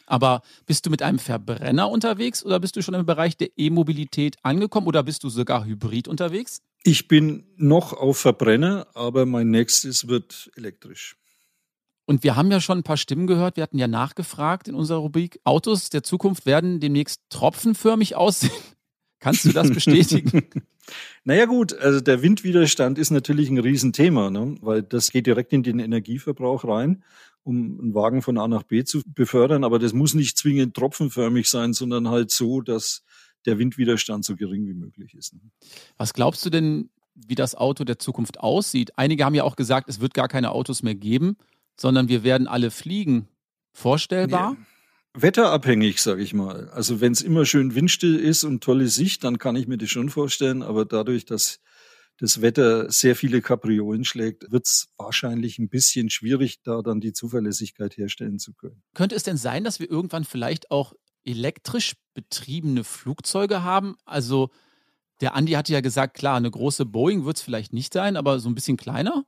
Aber 0.06 0.42
bist 0.66 0.86
du 0.86 0.90
mit 0.90 1.02
einem 1.02 1.20
Verbrenner 1.20 1.90
unterwegs 1.90 2.44
oder 2.44 2.60
bist 2.60 2.76
du 2.76 2.82
schon 2.82 2.94
im 2.94 3.06
Bereich 3.06 3.38
der 3.38 3.50
E-Mobilität 3.56 4.36
angekommen 4.44 4.88
oder 4.88 5.02
bist 5.04 5.24
du 5.24 5.30
sogar 5.30 5.66
hybrid 5.66 6.08
unterwegs? 6.08 6.62
Ich 6.88 7.08
bin 7.08 7.46
noch 7.58 7.94
auf 7.94 8.20
Verbrenner, 8.20 8.86
aber 8.94 9.26
mein 9.26 9.50
nächstes 9.50 10.08
wird 10.08 10.52
elektrisch. 10.56 11.18
Und 12.06 12.24
wir 12.24 12.36
haben 12.36 12.52
ja 12.52 12.62
schon 12.62 12.78
ein 12.78 12.84
paar 12.84 12.96
Stimmen 12.96 13.26
gehört. 13.26 13.56
Wir 13.58 13.64
hatten 13.64 13.80
ja 13.80 13.88
nachgefragt 13.88 14.68
in 14.68 14.76
unserer 14.76 15.00
Rubrik. 15.00 15.40
Autos 15.46 15.90
der 15.90 16.04
Zukunft 16.04 16.46
werden 16.46 16.80
demnächst 16.80 17.22
tropfenförmig 17.32 18.16
aussehen. 18.16 18.52
Kannst 19.20 19.46
du 19.46 19.52
das 19.52 19.72
bestätigen? 19.72 20.44
naja 21.24 21.46
gut, 21.46 21.74
also 21.74 22.02
der 22.02 22.22
Windwiderstand 22.22 23.00
ist 23.00 23.10
natürlich 23.10 23.50
ein 23.50 23.58
Riesenthema, 23.58 24.30
ne? 24.30 24.56
weil 24.62 24.84
das 24.84 25.10
geht 25.10 25.26
direkt 25.26 25.54
in 25.54 25.64
den 25.64 25.80
Energieverbrauch 25.80 26.66
rein, 26.66 27.04
um 27.42 27.80
einen 27.80 27.96
Wagen 27.96 28.22
von 28.22 28.38
A 28.38 28.48
nach 28.48 28.62
B 28.62 28.84
zu 28.84 29.02
befördern. 29.08 29.64
Aber 29.64 29.80
das 29.80 29.94
muss 29.94 30.14
nicht 30.14 30.38
zwingend 30.38 30.76
tropfenförmig 30.76 31.50
sein, 31.50 31.74
sondern 31.74 32.10
halt 32.10 32.30
so, 32.30 32.62
dass 32.62 33.04
der 33.46 33.60
Windwiderstand 33.60 34.26
so 34.26 34.36
gering 34.36 34.68
wie 34.68 34.74
möglich 34.74 35.14
ist. 35.14 35.34
Ne? 35.34 35.42
Was 35.98 36.14
glaubst 36.14 36.46
du 36.46 36.50
denn, 36.50 36.90
wie 37.14 37.36
das 37.36 37.56
Auto 37.56 37.84
der 37.84 38.00
Zukunft 38.00 38.40
aussieht? 38.40 38.98
Einige 38.98 39.26
haben 39.26 39.36
ja 39.36 39.44
auch 39.44 39.56
gesagt, 39.56 39.90
es 39.90 40.00
wird 40.00 40.14
gar 40.14 40.28
keine 40.28 40.52
Autos 40.52 40.84
mehr 40.84 40.96
geben, 40.96 41.38
sondern 41.78 42.08
wir 42.08 42.24
werden 42.24 42.48
alle 42.48 42.72
fliegen. 42.72 43.28
Vorstellbar? 43.74 44.58
Ja. 44.58 45.22
Wetterabhängig, 45.22 46.02
sage 46.02 46.22
ich 46.22 46.34
mal. 46.34 46.70
Also 46.70 47.00
wenn 47.00 47.14
es 47.14 47.22
immer 47.22 47.46
schön 47.46 47.74
windstill 47.74 48.18
ist 48.18 48.44
und 48.44 48.64
tolle 48.64 48.88
Sicht, 48.90 49.24
dann 49.24 49.38
kann 49.38 49.56
ich 49.56 49.68
mir 49.68 49.78
das 49.78 49.90
schon 49.90 50.10
vorstellen. 50.10 50.62
Aber 50.62 50.84
dadurch, 50.84 51.26
dass 51.26 51.62
das 52.18 52.42
Wetter 52.42 52.90
sehr 52.92 53.16
viele 53.16 53.42
Kapriolen 53.42 54.06
schlägt, 54.06 54.52
wird 54.52 54.68
es 54.68 54.88
wahrscheinlich 54.98 55.60
ein 55.60 55.70
bisschen 55.70 56.10
schwierig, 56.10 56.62
da 56.64 56.82
dann 56.82 57.02
die 57.02 57.14
Zuverlässigkeit 57.14 57.98
herstellen 57.98 58.40
zu 58.40 58.54
können. 58.54 58.82
Könnte 58.94 59.16
es 59.16 59.24
denn 59.24 59.38
sein, 59.38 59.64
dass 59.64 59.80
wir 59.80 59.90
irgendwann 59.90 60.24
vielleicht 60.24 60.72
auch 60.72 60.94
elektrisch 61.26 61.96
betriebene 62.14 62.84
Flugzeuge 62.84 63.64
haben? 63.64 63.96
Also 64.06 64.50
der 65.22 65.36
Andi 65.36 65.54
hatte 65.54 65.74
ja 65.74 65.82
gesagt, 65.82 66.16
klar, 66.16 66.38
eine 66.38 66.52
große 66.52 66.86
Boeing 66.86 67.26
wird 67.26 67.38
es 67.38 67.44
vielleicht 67.44 67.74
nicht 67.74 67.94
sein, 67.94 68.18
aber 68.18 68.40
so 68.40 68.50
ein 68.50 68.56
bisschen 68.56 68.78
kleiner? 68.78 69.26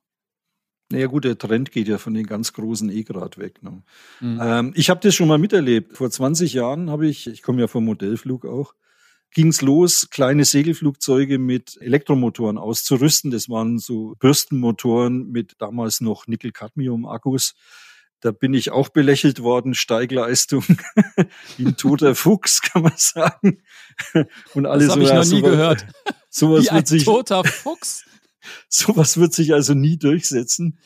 Naja 0.89 1.07
gut, 1.07 1.25
der 1.25 1.37
Trend 1.37 1.71
geht 1.71 1.87
ja 1.87 1.97
von 1.97 2.13
den 2.13 2.25
ganz 2.25 2.53
großen 2.53 2.89
eh 2.89 3.03
grad 3.03 3.37
weg. 3.37 3.61
Ne? 3.61 3.83
Mhm. 4.21 4.39
Ähm, 4.41 4.73
ich 4.75 4.89
habe 4.89 5.01
das 5.01 5.15
schon 5.15 5.27
mal 5.27 5.37
miterlebt. 5.37 5.97
Vor 5.97 6.09
20 6.09 6.53
Jahren 6.53 6.89
habe 6.89 7.07
ich, 7.07 7.27
ich 7.27 7.41
komme 7.41 7.59
ja 7.59 7.67
vom 7.67 7.83
Modellflug 7.83 8.45
auch, 8.45 8.73
ging's 9.31 9.61
los, 9.61 10.09
kleine 10.09 10.45
Segelflugzeuge 10.45 11.39
mit 11.39 11.77
Elektromotoren 11.81 12.57
auszurüsten. 12.57 13.31
Das 13.31 13.49
waren 13.49 13.79
so 13.79 14.15
Bürstenmotoren 14.19 15.29
mit 15.29 15.55
damals 15.59 15.99
noch 15.99 16.27
Nickel-Cadmium-Akkus. 16.27 17.53
Da 18.21 18.31
bin 18.31 18.53
ich 18.53 18.71
auch 18.71 18.89
belächelt 18.89 19.41
worden, 19.43 19.75
Steigleistung, 19.75 20.63
wie 21.57 21.65
ein 21.65 21.77
toter 21.77 22.15
Fuchs, 22.15 22.61
kann 22.61 22.81
man 22.81 22.93
sagen. 22.95 23.61
Und 24.53 24.65
alles 24.65 24.87
das 24.87 24.95
habe 24.95 25.03
ich 25.03 25.09
noch 25.13 25.19
nie 25.19 25.41
sowas, 25.41 25.51
gehört. 25.51 25.87
Sowas 26.29 26.65
wie 26.65 26.75
wird 26.75 26.87
sich, 26.87 27.05
toter 27.05 27.43
Fuchs. 27.45 28.05
sowas 28.69 29.17
wird 29.17 29.33
sich 29.33 29.53
also 29.53 29.73
nie 29.73 29.97
durchsetzen. 29.97 30.79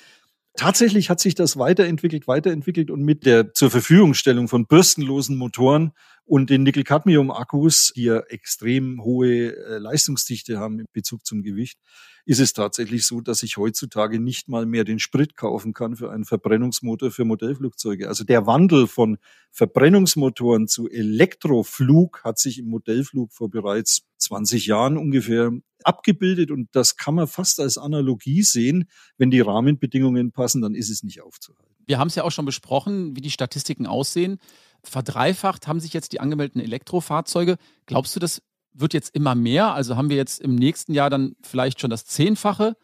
Tatsächlich 0.55 1.09
hat 1.09 1.21
sich 1.21 1.33
das 1.33 1.57
weiterentwickelt, 1.57 2.27
weiterentwickelt 2.27 2.91
und 2.91 3.01
mit 3.03 3.25
der 3.25 3.53
zur 3.53 3.71
Verfügungstellung 3.71 4.49
von 4.49 4.65
bürstenlosen 4.65 5.37
Motoren 5.37 5.93
und 6.31 6.49
den 6.49 6.63
Nickel-Cadmium-Akkus, 6.63 7.91
die 7.93 8.03
ja 8.03 8.21
extrem 8.21 9.03
hohe 9.03 9.53
äh, 9.53 9.79
Leistungsdichte 9.79 10.59
haben 10.59 10.79
in 10.79 10.85
Bezug 10.93 11.25
zum 11.25 11.43
Gewicht, 11.43 11.77
ist 12.25 12.39
es 12.39 12.53
tatsächlich 12.53 13.05
so, 13.05 13.19
dass 13.19 13.43
ich 13.43 13.57
heutzutage 13.57 14.17
nicht 14.17 14.47
mal 14.47 14.65
mehr 14.65 14.85
den 14.85 14.99
Sprit 14.99 15.35
kaufen 15.35 15.73
kann 15.73 15.97
für 15.97 16.09
einen 16.09 16.23
Verbrennungsmotor 16.23 17.11
für 17.11 17.25
Modellflugzeuge. 17.25 18.07
Also 18.07 18.23
der 18.23 18.47
Wandel 18.47 18.87
von 18.87 19.17
Verbrennungsmotoren 19.51 20.69
zu 20.69 20.89
Elektroflug 20.89 22.23
hat 22.23 22.39
sich 22.39 22.59
im 22.59 22.69
Modellflug 22.69 23.33
vor 23.33 23.49
bereits 23.49 24.03
20 24.19 24.67
Jahren 24.67 24.97
ungefähr 24.97 25.51
abgebildet 25.83 26.49
und 26.49 26.69
das 26.71 26.95
kann 26.95 27.15
man 27.15 27.27
fast 27.27 27.59
als 27.59 27.77
Analogie 27.77 28.43
sehen. 28.43 28.87
Wenn 29.17 29.31
die 29.31 29.41
Rahmenbedingungen 29.41 30.31
passen, 30.31 30.61
dann 30.61 30.75
ist 30.75 30.89
es 30.89 31.03
nicht 31.03 31.21
aufzuhalten. 31.21 31.75
Wir 31.87 31.99
haben 31.99 32.07
es 32.07 32.15
ja 32.15 32.23
auch 32.23 32.31
schon 32.31 32.45
besprochen, 32.45 33.17
wie 33.17 33.21
die 33.21 33.31
Statistiken 33.31 33.85
aussehen. 33.85 34.39
Verdreifacht 34.83 35.67
haben 35.67 35.79
sich 35.79 35.93
jetzt 35.93 36.11
die 36.13 36.19
angemeldeten 36.19 36.61
Elektrofahrzeuge. 36.61 37.57
Glaubst 37.85 38.15
du, 38.15 38.19
das 38.19 38.41
wird 38.73 38.93
jetzt 38.93 39.15
immer 39.15 39.35
mehr? 39.35 39.73
Also 39.73 39.95
haben 39.95 40.09
wir 40.09 40.17
jetzt 40.17 40.41
im 40.41 40.55
nächsten 40.55 40.93
Jahr 40.93 41.09
dann 41.09 41.35
vielleicht 41.43 41.81
schon 41.81 41.89
das 41.89 42.05
Zehnfache 42.05 42.75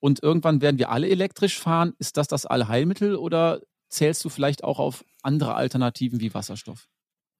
und 0.00 0.22
irgendwann 0.22 0.60
werden 0.60 0.78
wir 0.78 0.90
alle 0.90 1.08
elektrisch 1.08 1.58
fahren? 1.58 1.94
Ist 1.98 2.16
das 2.16 2.28
das 2.28 2.46
Allheilmittel 2.46 3.16
oder 3.16 3.60
zählst 3.88 4.24
du 4.24 4.28
vielleicht 4.28 4.64
auch 4.64 4.78
auf 4.78 5.04
andere 5.22 5.54
Alternativen 5.54 6.20
wie 6.20 6.34
Wasserstoff? 6.34 6.88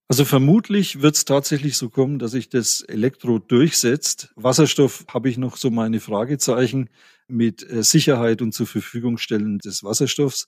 Also 0.08 0.24
vermutlich 0.24 1.02
wird 1.02 1.16
es 1.16 1.24
tatsächlich 1.24 1.76
so 1.76 1.90
kommen, 1.90 2.20
dass 2.20 2.30
sich 2.30 2.48
das 2.48 2.80
Elektro 2.80 3.40
durchsetzt. 3.40 4.32
Wasserstoff 4.36 5.04
habe 5.12 5.28
ich 5.28 5.36
noch 5.36 5.56
so 5.56 5.70
meine 5.70 5.98
Fragezeichen 5.98 6.90
mit 7.26 7.68
äh, 7.68 7.82
Sicherheit 7.82 8.40
und 8.40 8.52
zur 8.52 8.68
Verfügung 8.68 9.18
stellen 9.18 9.58
des 9.58 9.82
Wasserstoffs. 9.82 10.46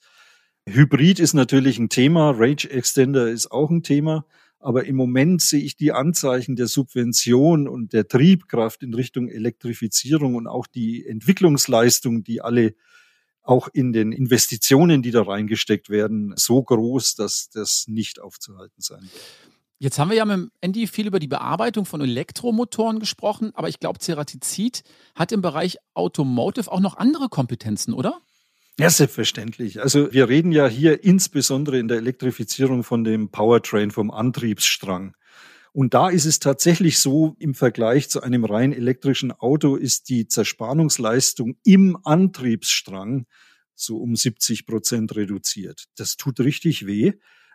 Hybrid 0.71 1.19
ist 1.19 1.35
natürlich 1.35 1.79
ein 1.79 1.89
Thema, 1.89 2.31
Range 2.31 2.69
Extender 2.71 3.29
ist 3.29 3.51
auch 3.51 3.71
ein 3.71 3.83
Thema, 3.83 4.27
aber 4.61 4.85
im 4.85 4.97
Moment 4.97 5.41
sehe 5.41 5.63
ich 5.63 5.77
die 5.77 5.93
Anzeichen 5.93 6.57
der 6.57 6.67
Subvention 6.67 7.69
und 7.69 7.93
der 7.93 8.07
Triebkraft 8.07 8.83
in 8.83 8.93
Richtung 8.93 9.29
Elektrifizierung 9.29 10.35
und 10.35 10.47
auch 10.47 10.67
die 10.67 11.07
Entwicklungsleistung, 11.07 12.23
die 12.23 12.43
alle 12.43 12.75
auch 13.43 13.69
in 13.73 13.93
den 13.93 14.13
Investitionen, 14.13 15.01
die 15.01 15.11
da 15.11 15.23
reingesteckt 15.23 15.89
werden, 15.89 16.35
so 16.37 16.63
groß, 16.63 17.15
dass 17.15 17.49
das 17.49 17.87
nicht 17.89 18.21
aufzuhalten 18.21 18.83
sein 18.83 19.01
wird. 19.03 19.23
Jetzt 19.79 19.99
haben 19.99 20.11
wir 20.11 20.17
ja 20.17 20.25
mit 20.25 20.51
Andy 20.61 20.87
viel 20.87 21.07
über 21.07 21.21
die 21.21 21.29
Bearbeitung 21.29 21.87
von 21.87 22.01
Elektromotoren 22.01 22.99
gesprochen, 22.99 23.53
aber 23.55 23.69
ich 23.69 23.79
glaube, 23.79 24.01
Ceratizid 24.01 24.83
hat 25.15 25.33
im 25.33 25.41
Bereich 25.41 25.79
Automotive 25.95 26.71
auch 26.71 26.81
noch 26.81 26.97
andere 26.97 27.29
Kompetenzen, 27.29 27.95
oder? 27.95 28.21
Ja, 28.81 28.91
selbstverständlich. 28.91 29.81
Also 29.83 30.13
wir 30.13 30.29
reden 30.29 30.53
ja 30.53 30.69
hier 30.69 31.03
insbesondere 31.03 31.81
in 31.81 31.89
der 31.89 31.97
Elektrifizierung 31.97 32.85
von 32.85 33.03
dem 33.03 33.29
Powertrain, 33.31 33.91
vom 33.91 34.13
Antriebsstrang. 34.13 35.17
Und 35.73 35.95
da 35.95 36.09
ist 36.09 36.27
es 36.27 36.39
tatsächlich 36.39 37.01
so, 37.01 37.35
im 37.41 37.55
Vergleich 37.55 38.09
zu 38.09 38.23
einem 38.23 38.45
rein 38.45 38.73
elektrischen 38.73 39.33
Auto 39.33 39.75
ist 39.75 40.09
die 40.09 40.29
Zerspannungsleistung 40.29 41.57
im 41.65 41.99
Antriebsstrang 42.05 43.27
so 43.75 43.99
um 43.99 44.15
70 44.15 44.65
Prozent 44.65 45.17
reduziert. 45.17 45.87
Das 45.97 46.17
tut 46.17 46.39
richtig 46.39 46.87
weh. 46.87 47.15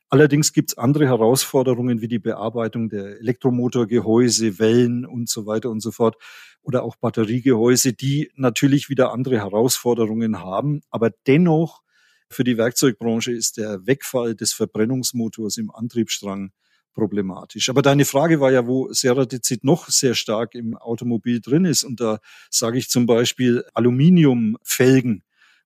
Allerdings 0.09 0.53
gibt 0.53 0.71
es 0.71 0.77
andere 0.77 1.07
Herausforderungen 1.07 2.01
wie 2.01 2.07
die 2.07 2.19
Bearbeitung 2.19 2.89
der 2.89 3.19
Elektromotorgehäuse, 3.19 4.59
Wellen 4.59 5.05
und 5.05 5.27
so 5.27 5.45
weiter 5.45 5.69
und 5.69 5.79
so 5.79 5.91
fort 5.91 6.17
oder 6.61 6.83
auch 6.83 6.95
Batteriegehäuse, 6.95 7.93
die 7.93 8.31
natürlich 8.35 8.89
wieder 8.89 9.11
andere 9.11 9.37
Herausforderungen 9.37 10.39
haben. 10.39 10.81
Aber 10.89 11.11
dennoch 11.27 11.81
für 12.29 12.43
die 12.43 12.57
Werkzeugbranche 12.57 13.31
ist 13.31 13.57
der 13.57 13.85
Wegfall 13.85 14.35
des 14.35 14.53
Verbrennungsmotors 14.53 15.57
im 15.57 15.71
Antriebsstrang 15.71 16.51
problematisch. 16.93 17.69
Aber 17.69 17.81
deine 17.81 18.05
Frage 18.05 18.39
war 18.39 18.51
ja, 18.51 18.67
wo 18.67 18.91
Ceratizid 18.91 19.63
noch 19.63 19.87
sehr 19.89 20.15
stark 20.15 20.55
im 20.55 20.75
Automobil 20.77 21.41
drin 21.41 21.65
ist. 21.65 21.83
Und 21.83 21.99
da 21.99 22.19
sage 22.49 22.77
ich 22.77 22.89
zum 22.89 23.05
Beispiel 23.05 23.63
Aluminiumfelgen, 23.73 25.23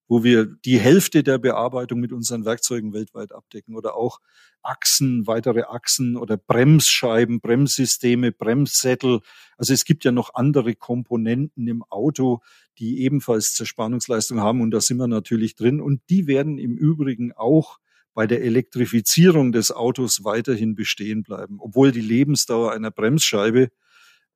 wo 0.07 0.23
wir 0.23 0.45
die 0.45 0.79
Hälfte 0.79 1.23
der 1.23 1.37
Bearbeitung 1.37 1.99
mit 1.99 2.13
unseren 2.13 2.45
Werkzeugen 2.45 2.93
weltweit 2.93 3.33
abdecken 3.33 3.75
oder 3.75 3.95
auch 3.95 4.19
Achsen, 4.61 5.27
weitere 5.27 5.63
Achsen 5.63 6.17
oder 6.17 6.37
Bremsscheiben, 6.37 7.39
Bremssysteme, 7.39 8.31
Bremssättel. 8.31 9.21
Also 9.57 9.73
es 9.73 9.85
gibt 9.85 10.03
ja 10.03 10.11
noch 10.11 10.33
andere 10.33 10.75
Komponenten 10.75 11.67
im 11.67 11.83
Auto, 11.83 12.39
die 12.77 13.01
ebenfalls 13.01 13.53
Zerspannungsleistung 13.53 14.39
haben 14.39 14.61
und 14.61 14.71
da 14.71 14.81
sind 14.81 14.97
wir 14.97 15.07
natürlich 15.07 15.55
drin 15.55 15.81
und 15.81 16.01
die 16.09 16.27
werden 16.27 16.57
im 16.57 16.77
Übrigen 16.77 17.33
auch 17.33 17.79
bei 18.13 18.25
der 18.25 18.41
Elektrifizierung 18.41 19.51
des 19.51 19.71
Autos 19.71 20.23
weiterhin 20.23 20.73
bestehen 20.73 21.21
bleiben, 21.21 21.57
obwohl 21.59 21.91
die 21.91 22.01
Lebensdauer 22.01 22.71
einer 22.71 22.89
Bremsscheibe 22.89 23.69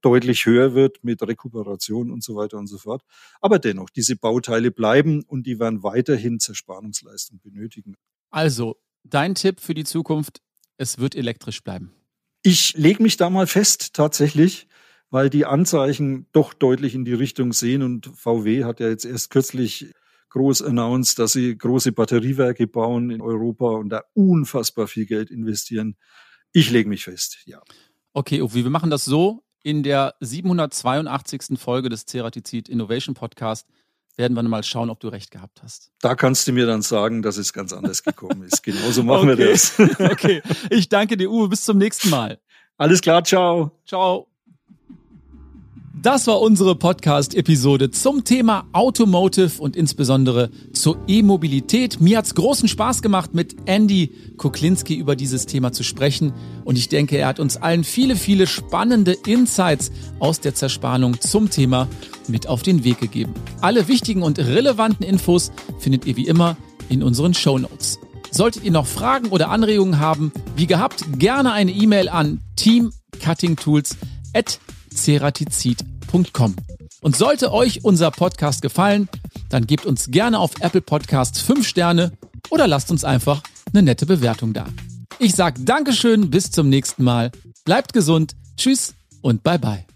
deutlich 0.01 0.45
höher 0.45 0.73
wird 0.73 1.03
mit 1.03 1.21
Rekuperation 1.21 2.11
und 2.11 2.23
so 2.23 2.35
weiter 2.35 2.57
und 2.57 2.67
so 2.67 2.77
fort. 2.77 3.03
Aber 3.39 3.59
dennoch, 3.59 3.89
diese 3.89 4.15
Bauteile 4.15 4.71
bleiben 4.71 5.23
und 5.23 5.45
die 5.47 5.59
werden 5.59 5.83
weiterhin 5.83 6.39
Zerspannungsleistung 6.39 7.39
benötigen. 7.39 7.95
Also, 8.29 8.77
dein 9.03 9.35
Tipp 9.35 9.59
für 9.59 9.73
die 9.73 9.83
Zukunft, 9.83 10.41
es 10.77 10.97
wird 10.97 11.15
elektrisch 11.15 11.63
bleiben. 11.63 11.93
Ich 12.43 12.73
lege 12.75 13.03
mich 13.03 13.17
da 13.17 13.29
mal 13.29 13.47
fest, 13.47 13.93
tatsächlich, 13.93 14.67
weil 15.11 15.29
die 15.29 15.45
Anzeichen 15.45 16.27
doch 16.31 16.53
deutlich 16.53 16.95
in 16.95 17.05
die 17.05 17.13
Richtung 17.13 17.53
sehen 17.53 17.83
und 17.83 18.07
VW 18.15 18.63
hat 18.63 18.79
ja 18.79 18.89
jetzt 18.89 19.05
erst 19.05 19.29
kürzlich 19.29 19.91
groß 20.29 20.63
announced, 20.63 21.19
dass 21.19 21.33
sie 21.33 21.57
große 21.57 21.91
Batteriewerke 21.91 22.65
bauen 22.65 23.11
in 23.11 23.21
Europa 23.21 23.71
und 23.71 23.89
da 23.89 24.03
unfassbar 24.13 24.87
viel 24.87 25.05
Geld 25.05 25.29
investieren. 25.29 25.97
Ich 26.53 26.71
lege 26.71 26.89
mich 26.89 27.03
fest, 27.03 27.39
ja. 27.45 27.61
Okay, 28.13 28.41
Uwe, 28.41 28.63
wir 28.63 28.69
machen 28.69 28.89
das 28.89 29.05
so. 29.05 29.43
In 29.63 29.83
der 29.83 30.15
782. 30.19 31.59
Folge 31.59 31.89
des 31.89 32.05
Ceratizid 32.05 32.67
Innovation 32.67 33.13
Podcast 33.13 33.67
werden 34.17 34.35
wir 34.35 34.43
mal 34.43 34.63
schauen, 34.63 34.89
ob 34.89 34.99
du 34.99 35.07
recht 35.07 35.31
gehabt 35.31 35.61
hast. 35.63 35.91
Da 36.01 36.15
kannst 36.15 36.47
du 36.47 36.51
mir 36.51 36.65
dann 36.65 36.81
sagen, 36.81 37.21
dass 37.21 37.37
es 37.37 37.53
ganz 37.53 37.73
anders 37.73 38.03
gekommen 38.03 38.43
ist. 38.43 38.63
Genauso 38.63 39.03
machen 39.03 39.29
okay. 39.29 39.37
wir 39.37 39.51
das. 39.51 39.79
okay, 39.99 40.41
ich 40.69 40.89
danke 40.89 41.17
dir, 41.17 41.29
Uwe. 41.29 41.49
Bis 41.49 41.63
zum 41.63 41.77
nächsten 41.77 42.09
Mal. 42.09 42.39
Alles 42.77 43.01
klar, 43.01 43.23
ciao. 43.23 43.71
Ciao. 43.85 44.30
Das 46.01 46.25
war 46.25 46.41
unsere 46.41 46.75
Podcast-Episode 46.75 47.91
zum 47.91 48.23
Thema 48.23 48.65
Automotive 48.73 49.61
und 49.61 49.75
insbesondere 49.75 50.49
zur 50.73 50.97
E-Mobilität. 51.07 52.01
Mir 52.01 52.17
hat's 52.17 52.33
großen 52.33 52.67
Spaß 52.67 53.03
gemacht, 53.03 53.35
mit 53.35 53.55
Andy 53.67 54.11
Kuklinski 54.37 54.95
über 54.95 55.15
dieses 55.15 55.45
Thema 55.45 55.73
zu 55.73 55.83
sprechen. 55.83 56.33
Und 56.65 56.79
ich 56.79 56.89
denke, 56.89 57.17
er 57.17 57.27
hat 57.27 57.39
uns 57.39 57.55
allen 57.55 57.83
viele, 57.83 58.15
viele 58.15 58.47
spannende 58.47 59.15
Insights 59.27 59.91
aus 60.17 60.39
der 60.39 60.55
Zerspannung 60.55 61.21
zum 61.21 61.51
Thema 61.51 61.87
mit 62.27 62.47
auf 62.47 62.63
den 62.63 62.83
Weg 62.83 62.99
gegeben. 62.99 63.35
Alle 63.61 63.87
wichtigen 63.87 64.23
und 64.23 64.39
relevanten 64.39 65.05
Infos 65.05 65.51
findet 65.77 66.07
ihr 66.07 66.17
wie 66.17 66.25
immer 66.25 66.57
in 66.89 67.03
unseren 67.03 67.35
Show 67.35 67.59
Notes. 67.59 67.99
Solltet 68.31 68.63
ihr 68.63 68.71
noch 68.71 68.87
Fragen 68.87 69.27
oder 69.27 69.49
Anregungen 69.49 69.99
haben, 69.99 70.31
wie 70.55 70.65
gehabt, 70.65 71.19
gerne 71.19 71.51
eine 71.51 71.71
E-Mail 71.71 72.09
an 72.09 72.41
teamcuttingtools@ 72.55 73.95
ceratizid.com. 75.03 76.55
Und 77.01 77.15
sollte 77.15 77.51
euch 77.51 77.83
unser 77.83 78.11
Podcast 78.11 78.61
gefallen, 78.61 79.09
dann 79.49 79.65
gebt 79.65 79.85
uns 79.85 80.11
gerne 80.11 80.39
auf 80.39 80.51
Apple 80.59 80.81
Podcasts 80.81 81.41
5 81.41 81.67
Sterne 81.67 82.11
oder 82.49 82.67
lasst 82.67 82.91
uns 82.91 83.03
einfach 83.03 83.41
eine 83.73 83.83
nette 83.83 84.05
Bewertung 84.05 84.53
da. 84.53 84.67
Ich 85.19 85.35
sage 85.35 85.61
Dankeschön, 85.61 86.29
bis 86.29 86.51
zum 86.51 86.69
nächsten 86.69 87.03
Mal. 87.03 87.31
Bleibt 87.65 87.93
gesund, 87.93 88.35
tschüss 88.57 88.93
und 89.21 89.43
bye 89.43 89.59
bye. 89.59 89.90